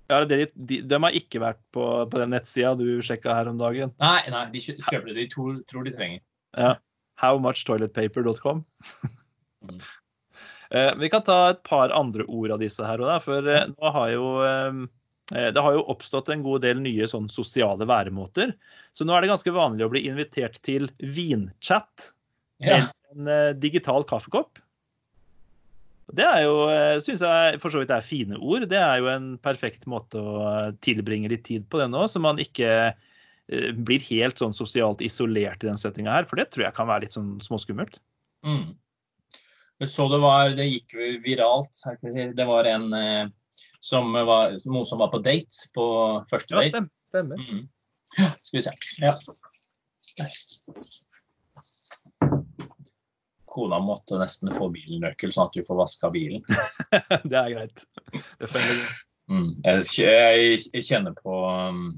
Ja, 0.09 0.23
det, 0.25 0.39
de, 0.41 0.65
de, 0.69 0.81
de 0.89 0.99
har 1.05 1.15
ikke 1.15 1.41
vært 1.43 1.61
på, 1.75 1.85
på 2.09 2.21
den 2.21 2.33
nettsida 2.33 2.73
du 2.77 2.99
sjekka 3.05 3.35
her 3.37 3.49
om 3.51 3.59
dagen. 3.61 3.93
Nei, 4.01 4.21
nei, 4.33 4.43
de 4.53 4.61
kjøper 4.65 5.11
det 5.11 5.17
de 5.19 5.25
to, 5.31 5.51
tror 5.69 5.85
de 5.85 5.93
trenger. 5.95 6.21
Ja. 6.57 6.75
Howmuchtoiletpaper.com. 7.21 8.63
Mm. 9.65 9.81
Eh, 10.69 10.91
vi 11.01 11.07
kan 11.09 11.23
ta 11.25 11.49
et 11.49 11.63
par 11.65 11.89
andre 11.97 12.21
ord 12.29 12.51
av 12.53 12.59
disse 12.61 12.85
her 12.85 13.01
òg, 13.01 13.15
for 13.23 13.47
eh, 13.49 13.63
nå 13.71 13.89
har 13.95 14.11
jo 14.13 14.25
eh, 14.45 14.75
det 15.29 15.61
har 15.61 15.75
jo 15.75 15.83
oppstått 15.93 16.31
en 16.33 16.41
god 16.41 16.63
del 16.65 16.79
nye 16.81 17.05
sånn 17.09 17.27
sosiale 17.29 17.85
væremåter. 17.85 18.55
Så 18.95 19.05
nå 19.05 19.13
er 19.13 19.21
det 19.21 19.29
ganske 19.29 19.53
vanlig 19.53 19.85
å 19.85 19.91
bli 19.93 20.07
invitert 20.09 20.57
til 20.65 20.89
vinchat 20.97 22.11
Ja. 22.59 22.79
eller 22.79 22.89
en 23.13 23.29
eh, 23.31 23.53
digital 23.55 24.03
kaffekopp. 24.09 24.57
Det 26.09 26.25
er 26.25 26.41
jo, 26.47 26.55
syns 27.05 27.21
jeg 27.21 27.59
for 27.61 27.69
så 27.69 27.83
vidt 27.83 27.93
er 27.93 28.05
fine 28.05 28.37
ord. 28.41 28.65
Det 28.71 28.79
er 28.81 28.97
jo 29.01 29.11
en 29.11 29.29
perfekt 29.45 29.85
måte 29.89 30.17
å 30.17 30.41
eh, 30.49 30.73
tilbringe 30.81 31.29
litt 31.29 31.45
tid 31.45 31.67
på 31.69 31.81
det 31.81 31.89
nå, 31.93 32.07
så 32.09 32.21
man 32.23 32.41
ikke 32.41 32.71
eh, 32.89 33.71
blir 33.77 34.01
helt 34.09 34.41
sånn 34.41 34.55
sosialt 34.55 35.03
isolert 35.05 35.63
i 35.63 35.69
den 35.69 35.77
settinga 35.77 36.17
her. 36.17 36.29
For 36.29 36.41
det 36.41 36.49
tror 36.49 36.65
jeg 36.65 36.77
kan 36.77 36.89
være 36.89 37.05
litt 37.05 37.17
sånn 37.17 37.35
småskummelt. 37.45 37.99
Mm. 38.45 38.73
Så 39.87 40.09
det 40.11 40.19
var 40.19 40.49
Det 40.57 40.65
gikk 40.67 40.97
viralt. 41.23 41.77
Det 42.01 42.47
var 42.47 42.67
en 42.67 42.89
eh, 42.97 43.29
som 43.79 44.11
var, 44.13 44.55
noen 44.65 44.85
som 44.87 44.99
var 44.99 45.11
på 45.13 45.21
date 45.23 45.69
på 45.75 45.85
første 46.29 46.55
date. 46.55 46.65
Ja, 46.65 46.69
stemmer. 46.69 46.89
stemmer. 47.11 47.37
Mm. 47.43 47.67
Ja, 48.17 48.29
Skal 48.35 48.57
vi 48.57 48.63
se. 48.65 48.73
Ja. 49.03 49.13
Kona 53.49 53.79
måtte 53.81 54.19
nesten 54.19 54.51
få 54.53 54.69
bilnøkkel, 54.73 55.31
sånn 55.33 55.49
at 55.49 55.55
du 55.57 55.63
får 55.65 55.79
vaska 55.79 56.11
bilen. 56.13 56.43
det 57.29 57.37
er 57.39 57.53
greit. 57.55 57.85
Det 58.11 58.49
føler 58.51 58.75
jeg. 58.75 58.89
Mm. 59.29 59.49
Jeg, 59.61 60.85
kjenner 60.85 61.13
på 61.17 61.33
um, 61.45 61.89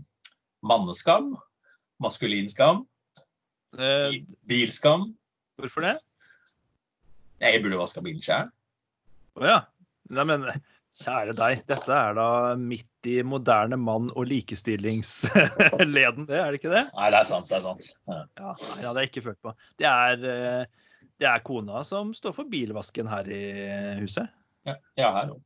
manneskam, 0.67 1.33
maskulinskam, 2.03 2.85
Eh, 3.79 4.17
bilskam. 4.43 5.13
hvorfor 5.55 5.85
det? 5.85 5.93
Jeg 7.39 7.61
burde 7.63 7.77
vaska 7.79 8.01
bilen 8.03 8.19
sjøl. 8.19 8.49
Å 9.39 9.45
ja. 9.47 9.59
Nei, 10.11 10.25
men 10.27 10.43
kjære 10.99 11.33
deg. 11.37 11.61
Dette 11.69 11.95
er 11.95 12.15
da 12.17 12.27
midt 12.59 13.09
i 13.09 13.21
moderne 13.25 13.77
mann- 13.79 14.11
og 14.11 14.27
likestillingsleden, 14.29 16.25
det, 16.29 16.37
er 16.37 16.51
det 16.51 16.59
ikke 16.59 16.73
det? 16.73 16.85
Nei, 16.97 17.09
det 17.13 17.19
er 17.21 17.27
sant. 17.29 17.47
Det 17.49 17.57
er 17.57 17.65
sant. 17.65 17.87
Ja. 18.09 18.19
Ja, 18.41 18.53
det 18.59 18.87
hadde 18.87 19.03
jeg 19.05 19.11
ikke 19.11 19.25
følt 19.29 19.41
på. 19.47 19.55
Det 19.79 19.87
er, 19.89 20.25
eh, 20.33 21.01
det 21.21 21.29
er 21.29 21.45
kona 21.47 21.83
som 21.87 22.13
står 22.17 22.35
for 22.37 22.51
bilvasken 22.51 23.09
her 23.11 23.29
i 23.31 23.41
huset. 24.01 24.31
Ja, 24.67 24.77
ja 24.99 25.11
her 25.19 25.35
òg. 25.35 25.41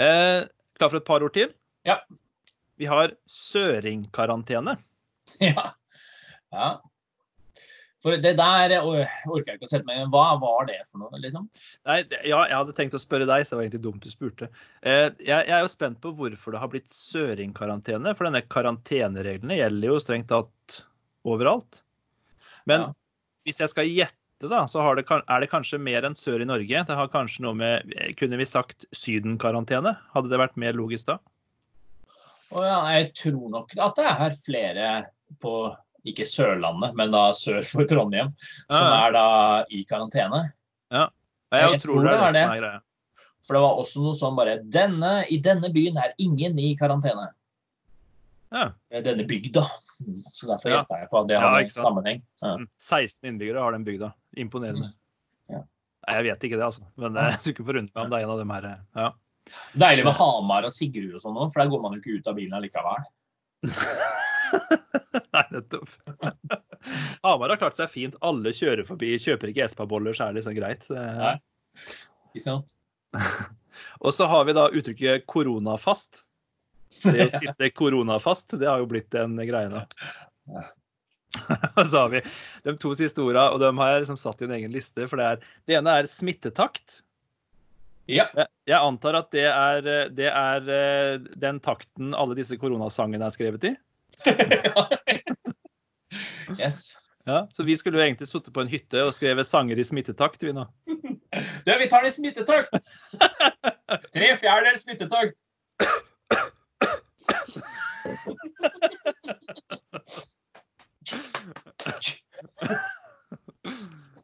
Eh, 0.00 0.40
klar 0.78 0.92
for 0.92 1.00
et 1.00 1.08
par 1.08 1.24
ord 1.26 1.34
til? 1.36 1.52
Ja. 1.86 1.98
Vi 2.80 2.88
har 2.90 3.16
søringkarantene. 3.28 4.78
Ja. 5.40 5.70
ja. 6.50 6.68
For 8.00 8.16
det 8.16 8.32
der 8.38 8.72
or- 8.80 9.10
orker 9.28 9.50
jeg 9.52 9.58
ikke 9.58 9.66
å 9.66 9.70
sette 9.74 9.84
meg 9.84 9.98
inn 10.00 10.12
Hva 10.12 10.38
var 10.40 10.64
det 10.70 10.78
for 10.88 11.02
noe, 11.02 11.18
liksom? 11.20 11.50
Nei, 11.84 11.98
ja, 12.24 12.38
jeg 12.48 12.56
hadde 12.56 12.72
tenkt 12.78 12.94
å 12.96 13.00
spørre 13.02 13.26
deg, 13.28 13.44
så 13.44 13.52
det 13.52 13.58
var 13.58 13.66
egentlig 13.66 13.82
dumt 13.84 14.06
du 14.06 14.08
spurte. 14.12 14.48
Eh, 14.80 15.10
jeg, 15.20 15.28
jeg 15.50 15.52
er 15.58 15.60
jo 15.66 15.68
spent 15.72 16.00
på 16.00 16.14
hvorfor 16.16 16.54
det 16.56 16.62
har 16.62 16.70
blitt 16.72 16.88
søringkarantene. 16.96 18.14
For 18.16 18.24
denne 18.28 18.40
karantenereglene 18.48 19.58
gjelder 19.58 19.92
jo 19.92 19.98
strengt 20.00 20.30
tatt 20.32 20.78
overalt. 21.28 21.82
Men 22.64 22.86
Ja. 22.86 22.92
hvis 23.44 23.60
jeg 23.60 23.68
skal 23.74 23.90
gjette, 23.92 24.16
da, 24.48 24.62
så 24.64 24.80
har 24.80 24.96
det, 24.96 25.04
er 25.10 25.40
det 25.44 25.50
kanskje 25.52 25.76
mer 25.84 26.06
enn 26.08 26.16
sør 26.16 26.40
i 26.40 26.48
Norge. 26.48 26.84
Det 26.88 26.96
har 26.96 27.08
kanskje 27.12 27.44
noe 27.44 27.52
med 27.52 27.92
Kunne 28.16 28.38
vi 28.40 28.46
sagt 28.48 28.86
sydenkarantene? 28.96 29.92
Hadde 30.14 30.32
det 30.32 30.40
vært 30.40 30.56
mer 30.56 30.72
logisk 30.72 31.10
da? 31.12 31.18
Å 32.56 32.64
ja, 32.64 32.78
jeg 32.96 33.12
tror 33.20 33.50
nok 33.52 33.76
at 33.76 34.00
det 34.00 34.08
er 34.08 34.38
flere 34.40 34.86
på 35.44 35.52
ikke 36.06 36.24
Sørlandet, 36.28 36.94
men 36.96 37.10
da 37.12 37.30
sør 37.36 37.60
for 37.66 37.84
Trondheim, 37.84 38.32
som 38.70 38.86
Ja. 38.86 39.06
er 39.06 39.12
da 39.12 39.64
i 39.70 39.84
karantene. 39.84 40.52
Jeg, 40.90 41.08
Jeg 41.52 41.80
tror 41.82 42.04
det 42.04 42.12
er 42.14 42.32
det, 42.32 42.32
som 42.34 42.52
er 42.52 42.60
greia. 42.60 42.80
For 43.42 43.54
det 43.56 43.62
var 43.62 43.78
også 43.82 44.02
noe 44.04 44.14
sånn 44.14 44.36
bare 44.36 44.58
denne, 44.62 45.24
I 45.30 45.38
denne 45.42 45.70
byen 45.74 45.96
er 45.98 46.12
ingen 46.18 46.58
i 46.58 46.76
karantene. 46.78 47.26
Ja. 48.52 48.70
Eh, 48.90 49.00
Denne 49.02 49.24
bygda. 49.26 49.62
Så 50.32 50.46
derfor 50.46 50.70
Ja. 50.70 50.84
jeg 50.90 51.08
på 51.10 51.20
at 51.20 51.26
det 51.28 51.34
Ja, 51.40 51.56
en 51.58 51.68
sammenheng. 51.68 52.22
Ja. 52.42 52.56
Mm. 52.56 52.68
16 52.78 53.24
innbyggere 53.28 53.60
har 53.62 53.72
den 53.72 53.84
bygda. 53.84 54.12
Imponerende. 54.36 54.92
Ja. 55.48 55.58
Nei, 56.08 56.14
jeg 56.16 56.24
vet 56.24 56.40
ikke 56.44 56.56
det, 56.58 56.64
altså. 56.66 56.82
Men 56.96 57.14
jeg 57.14 57.32
skulle 57.40 57.54
ikke 57.54 57.66
forundre 57.66 57.92
meg 57.94 58.04
om 58.04 58.10
det 58.10 58.18
er 58.18 58.24
en 58.24 58.30
av 58.30 58.38
dem 58.38 58.50
her. 58.50 58.80
Ja. 58.96 59.10
Deilig 59.76 60.04
med 60.04 60.14
Hamar 60.14 60.64
og 60.64 60.70
Sigrud 60.72 61.14
og 61.14 61.20
sånn 61.22 61.36
òg, 61.36 61.52
for 61.52 61.62
der 61.62 61.70
går 61.70 61.82
man 61.82 61.92
jo 61.92 61.98
ikke 62.00 62.18
ut 62.20 62.26
av 62.28 62.34
bilen 62.36 62.52
allikevel. 62.54 63.04
Nei, 65.34 65.44
nettopp. 65.54 65.90
Hamar 67.26 67.52
har 67.52 67.60
klart 67.60 67.78
seg 67.78 67.92
fint. 67.92 68.18
Alle 68.24 68.52
kjører 68.56 68.86
forbi. 68.88 69.14
Kjøper 69.20 69.52
ikke 69.52 69.66
Espa-boller, 69.66 70.16
så 70.16 70.26
er 70.26 70.34
det 70.34 70.40
liksom 70.40 70.56
greit. 70.58 70.86
Nei. 70.90 71.36
Ikke 72.32 72.44
sant? 72.44 72.74
Og 74.04 74.12
så 74.14 74.26
har 74.30 74.44
vi 74.48 74.56
da 74.56 74.68
uttrykket 74.68 75.26
koronafast. 75.30 76.24
Det 77.04 77.28
å 77.28 77.32
sitte 77.32 77.70
koronafast, 77.72 78.56
det 78.58 78.66
har 78.68 78.82
jo 78.82 78.88
blitt 78.90 79.14
en 79.18 79.38
greie 79.38 79.70
nå. 79.70 79.84
Og 81.78 81.84
så 81.86 82.00
har 82.02 82.08
vi 82.10 82.22
de 82.66 82.74
to 82.82 82.90
siste 82.98 83.22
orda, 83.22 83.52
og 83.54 83.60
dem 83.62 83.78
har 83.78 83.94
jeg 83.94 84.02
liksom 84.04 84.18
satt 84.18 84.42
i 84.42 84.48
en 84.48 84.56
egen 84.58 84.74
liste. 84.74 85.06
For 85.06 85.20
det, 85.20 85.28
er, 85.28 85.54
det 85.70 85.78
ene 85.78 85.94
er 86.00 86.10
smittetakt. 86.10 87.00
Ja. 88.10 88.26
Jeg, 88.34 88.48
jeg 88.66 88.80
antar 88.80 89.20
at 89.20 89.30
det 89.30 89.46
er, 89.46 89.86
det 90.10 90.30
er 90.32 90.72
eh, 90.74 91.28
den 91.38 91.60
takten 91.62 92.16
alle 92.18 92.34
disse 92.38 92.58
koronasangene 92.58 93.28
er 93.28 93.36
skrevet 93.36 93.68
i. 93.70 93.74
yes. 96.60 96.96
Ja, 97.24 97.48
så 97.52 97.62
vi 97.62 97.76
skulle 97.76 97.98
jo 97.98 98.04
egentlig 98.04 98.28
sittet 98.28 98.54
på 98.54 98.60
en 98.64 98.68
hytte 98.70 99.04
og 99.04 99.14
skrevet 99.14 99.46
sanger 99.46 99.78
i 99.78 99.84
smittetakt, 99.84 100.42
vi 100.42 100.52
nå. 100.56 100.64
Du, 101.64 101.70
vi 101.78 101.86
tar 101.86 102.02
det 102.02 102.08
i 102.10 102.16
smittetakt! 102.16 102.68
Tre 104.14 104.36
fjerdedels 104.40 104.82
smittetakt. 104.82 105.38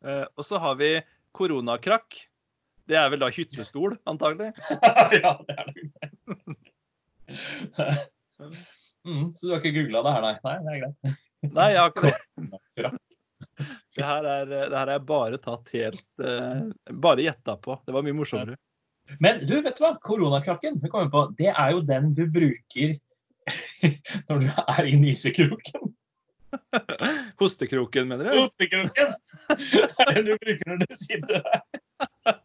Uh, 0.02 0.26
og 0.34 0.44
så 0.44 0.58
har 0.62 0.74
vi 0.80 0.90
koronakrakk. 1.36 2.10
Det 2.90 2.96
er 2.98 3.08
vel 3.14 3.20
da 3.22 3.28
hyttestol, 3.34 3.96
antagelig. 4.06 4.52
ja, 5.22 5.32
det 5.46 5.54
er 5.58 5.64
det. 5.70 5.76
Mm, 9.06 9.26
så 9.34 9.46
du 9.46 9.54
har 9.54 9.62
ikke 9.62 9.74
googla 9.80 10.02
det 10.04 10.14
her, 10.16 10.26
nei? 10.26 10.36
Nei, 10.44 10.56
det 10.62 10.74
er 10.74 10.84
greit. 10.84 11.18
Nei, 11.46 11.66
jeg 11.72 11.80
har 11.80 11.92
ikke 11.92 12.12
det. 12.86 12.94
Her 13.96 14.28
er, 14.28 14.46
det 14.50 14.76
her 14.76 14.92
er 14.92 15.04
bare 15.08 15.38
tatt 15.40 15.70
helt 15.72 16.20
uh, 16.20 16.66
Bare 16.92 17.24
gjetta 17.24 17.54
på. 17.60 17.78
Det 17.86 17.94
var 17.96 18.04
mye 18.04 18.16
morsommere. 18.16 18.56
Men 19.22 19.40
du, 19.40 19.54
vet 19.62 19.76
du 19.78 19.84
hva? 19.84 19.94
Koronakrakken 20.02 20.80
vi 20.82 20.90
kommer 20.92 21.10
på, 21.12 21.22
det 21.38 21.52
er 21.52 21.74
jo 21.76 21.82
den 21.86 22.10
du 22.16 22.24
bruker 22.32 22.96
når 24.28 24.42
du 24.42 24.48
er 24.50 24.88
i 24.90 24.96
nysekroken. 24.98 25.92
Hostekroken, 27.40 28.08
mener 28.10 28.30
du? 28.30 28.40
Hostekroken! 28.40 29.14
Det 29.48 29.84
er 30.06 30.12
den 30.16 30.26
du 30.30 30.34
bruker 30.42 30.72
når 30.72 30.82
du 30.82 30.96
sitter 30.98 31.44
der. 31.46 32.40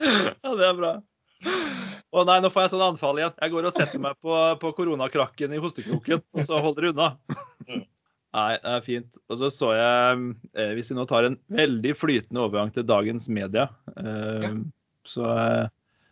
Ja, 0.00 0.52
det 0.56 0.66
er 0.66 0.76
bra. 0.78 0.92
Å 2.10 2.24
nei, 2.26 2.40
nå 2.42 2.50
får 2.50 2.64
jeg 2.64 2.72
sånn 2.72 2.82
anfall 2.88 3.20
igjen. 3.20 3.36
Jeg 3.38 3.52
går 3.52 3.68
og 3.68 3.74
setter 3.76 4.02
meg 4.02 4.18
på, 4.24 4.34
på 4.60 4.72
koronakrakken 4.76 5.54
i 5.54 5.60
hostekroken, 5.62 6.22
og 6.34 6.46
så 6.46 6.58
holder 6.62 6.88
det 6.88 6.90
unna. 6.94 7.10
Nei, 8.30 8.50
det 8.62 8.72
er 8.74 8.82
fint. 8.86 9.20
Og 9.30 9.38
så 9.40 9.50
så 9.54 9.70
jeg, 9.74 10.24
eh, 10.54 10.72
hvis 10.76 10.90
vi 10.92 10.98
nå 10.98 11.06
tar 11.10 11.26
en 11.26 11.38
veldig 11.54 11.94
flytende 11.98 12.42
overgang 12.44 12.74
til 12.74 12.86
dagens 12.86 13.28
media, 13.32 13.68
eh, 13.96 14.58
så, 15.06 15.30
eh, 15.36 15.64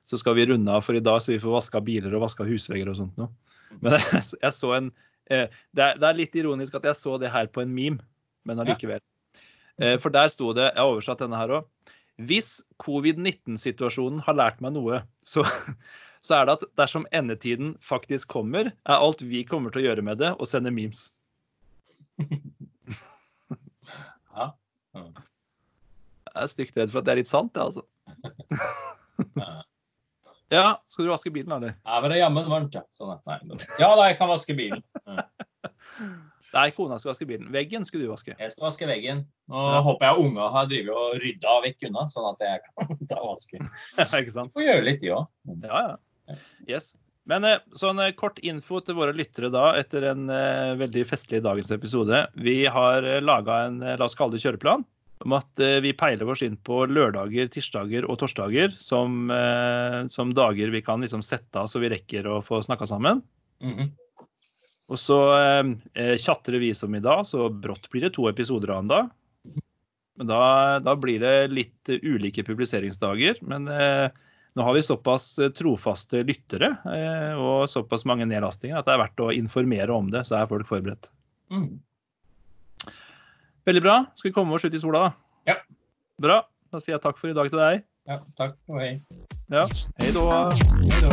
så 0.09 0.23
skal 0.23 0.39
vi 0.39 0.49
runde 0.51 0.73
av 0.73 0.87
for 0.87 0.99
i 0.99 1.03
dag, 1.03 1.21
så 1.23 1.35
vi 1.35 1.43
får 1.43 1.59
vaska 1.59 1.83
biler 1.85 2.15
og 2.15 2.25
vaska 2.27 2.47
husvegger 2.47 2.91
og 2.91 2.99
sånt 3.03 3.21
noe. 3.21 3.31
Men 3.83 3.95
jeg, 3.99 4.25
jeg 4.39 4.55
så 4.55 4.73
en 4.79 4.91
eh, 5.31 5.47
det, 5.75 5.83
er, 5.83 6.01
det 6.01 6.09
er 6.09 6.19
litt 6.23 6.39
ironisk 6.39 6.79
at 6.79 6.89
jeg 6.91 6.99
så 6.99 7.19
det 7.23 7.35
her 7.35 7.51
på 7.53 7.63
en 7.63 7.75
meme, 7.75 8.03
men 8.49 8.63
allikevel. 8.63 9.03
Eh, 9.79 9.99
For 10.03 10.15
der 10.15 10.31
sto 10.33 10.55
det, 10.57 10.73
jeg 10.73 10.79
har 10.79 10.95
oversatt 10.95 11.27
denne 11.27 11.39
her 11.43 11.59
òg 11.61 11.95
Hvis 12.19 12.59
covid-19-situasjonen 12.83 14.23
har 14.27 14.35
lært 14.39 14.63
meg 14.65 14.75
noe, 14.75 15.03
så, 15.23 15.45
så 16.27 16.41
er 16.41 16.49
det 16.49 16.57
at 16.59 16.65
dersom 16.81 17.07
endetiden 17.15 17.77
faktisk 17.85 18.31
kommer, 18.35 18.73
er 18.75 18.97
alt 18.99 19.23
vi 19.23 19.45
kommer 19.47 19.75
til 19.75 19.85
å 19.85 19.87
gjøre 19.91 20.05
med 20.11 20.19
det, 20.23 20.35
å 20.35 20.49
sende 20.49 20.75
memes. 20.75 21.09
Ja. 24.39 24.53
Jeg 24.95 26.43
er 26.45 26.51
stygt 26.53 26.77
redd 26.79 26.93
for 26.93 27.01
at 27.01 27.07
det 27.09 27.13
er 27.13 27.19
litt 27.19 27.31
sant, 27.31 27.51
det, 27.57 27.63
altså. 27.65 27.83
Ja. 30.49 30.79
Skal 30.89 31.05
du 31.05 31.11
vaske 31.11 31.33
bilen, 31.33 31.53
eller? 31.53 31.75
Ja, 31.85 31.99
men 32.01 32.09
det 32.09 32.17
er 32.17 32.23
jammen 32.23 32.47
varmt, 32.49 32.77
ja. 32.77 32.81
Sånn. 32.97 33.19
Nei, 33.29 33.37
ja 33.81 33.91
da, 33.99 34.07
jeg 34.09 34.17
kan 34.21 34.31
vaske 34.31 34.55
bilen. 34.57 34.81
Ja. 35.05 35.27
Nei, 36.55 36.71
kona 36.73 36.97
skal 36.99 37.13
vaske 37.13 37.27
bilen. 37.29 37.51
Veggen 37.53 37.85
skulle 37.85 38.07
du 38.07 38.13
vaske. 38.13 38.33
Jeg 38.39 38.53
skal 38.55 38.69
vaske 38.71 38.87
veggen. 38.89 39.27
Nå 39.53 39.65
Ja. 39.75 39.83
håper 39.85 40.07
jeg 40.09 40.25
unga 40.25 40.47
har 40.55 40.71
drevet 40.71 40.95
og 40.97 41.19
rydda 41.21 41.57
vekk 41.67 41.89
unna, 41.91 42.07
sånn 42.09 42.31
at 42.33 42.41
jeg 42.47 42.63
kan 42.65 43.03
ta 43.11 43.19
vasken. 43.21 43.69
Ikke 44.23 44.33
sant? 44.33 44.55
Får 44.57 44.65
gjøre 44.65 44.87
litt, 44.87 45.01
de 45.05 45.13
òg. 45.13 45.29
Ja, 45.67 45.83
ja. 45.91 46.39
Yes. 46.69 46.95
Men 47.29 47.45
eh, 47.45 47.59
sånn 47.77 48.01
eh, 48.01 48.15
kort 48.17 48.39
info 48.41 48.81
til 48.81 48.97
våre 48.97 49.13
lyttere 49.13 49.51
da, 49.53 49.75
etter 49.77 50.07
en 50.09 50.31
uh, 50.33 50.73
veldig 50.81 51.05
festlig 51.11 51.43
dagens 51.45 51.69
episode. 51.77 52.23
Vi 52.41 52.63
har 52.65 53.05
eh, 53.05 53.21
laga 53.21 53.67
en, 53.67 53.83
la 53.85 54.07
oss 54.09 54.17
kalle 54.17 54.33
det 54.33 54.41
kjøreplan, 54.41 54.87
om 55.27 55.35
at 55.37 55.61
vi 55.83 55.91
peiler 55.99 56.29
oss 56.31 56.41
inn 56.47 56.55
på 56.63 56.85
lørdager, 56.87 57.49
tirsdager 57.53 58.05
og 58.07 58.21
torsdager 58.21 58.71
som, 58.79 59.27
som 60.15 60.31
dager 60.31 60.71
vi 60.71 60.79
kan 60.87 61.03
liksom 61.03 61.25
sette 61.27 61.59
av 61.59 61.67
så 61.67 61.81
vi 61.83 61.91
rekker 61.91 62.29
å 62.31 62.37
få 62.47 62.61
snakka 62.63 62.87
sammen. 62.87 63.25
Mhm. 63.59 63.89
Og 64.89 64.97
så 65.01 65.17
eh, 65.37 65.65
eh, 65.95 66.59
vi 66.59 66.75
som 66.75 66.95
i 66.95 67.01
dag, 67.01 67.27
så 67.27 67.49
brått 67.49 67.91
blir 67.93 68.03
det 68.07 68.15
to 68.17 68.29
episoder 68.29 68.71
av 68.73 68.79
en 68.85 68.89
dag. 68.89 69.09
Men 70.19 70.27
da, 70.27 70.79
da 70.83 70.97
blir 70.97 71.21
det 71.21 71.49
litt 71.53 71.89
eh, 71.93 71.99
ulike 72.03 72.45
publiseringsdager. 72.45 73.35
Men 73.45 73.69
eh, 73.69 74.11
nå 74.57 74.63
har 74.65 74.75
vi 74.75 74.83
såpass 74.83 75.39
eh, 75.39 75.51
trofaste 75.55 76.23
lyttere 76.27 76.77
eh, 76.89 77.35
og 77.37 77.69
såpass 77.71 78.05
mange 78.09 78.27
nedlastinger 78.27 78.79
at 78.81 78.87
det 78.89 78.95
er 78.97 79.03
verdt 79.05 79.21
å 79.23 79.33
informere 79.37 79.93
om 79.95 80.11
det, 80.11 80.25
så 80.27 80.35
er 80.41 80.51
folk 80.51 80.67
forberedt. 80.71 81.05
Mm. 81.53 81.79
Veldig 83.69 83.83
bra. 83.85 83.97
Skal 84.17 84.31
vi 84.31 84.37
komme 84.41 84.55
oss 84.57 84.65
ut 84.65 84.75
i 84.75 84.81
sola, 84.81 84.99
da? 85.07 85.11
Ja. 85.53 85.57
Bra. 86.19 86.37
Da 86.73 86.77
sier 86.81 86.97
jeg 86.97 87.05
takk 87.05 87.17
for 87.21 87.29
i 87.31 87.37
dag 87.37 87.47
til 87.53 87.61
deg. 87.61 87.85
Ja, 88.09 88.17
takk 88.41 88.57
og 88.73 88.81
hei. 88.81 89.05
Ja. 89.53 89.69
Hei 90.01 90.09
da. 90.17 90.49
Hei 90.81 90.99
da. 91.05 91.13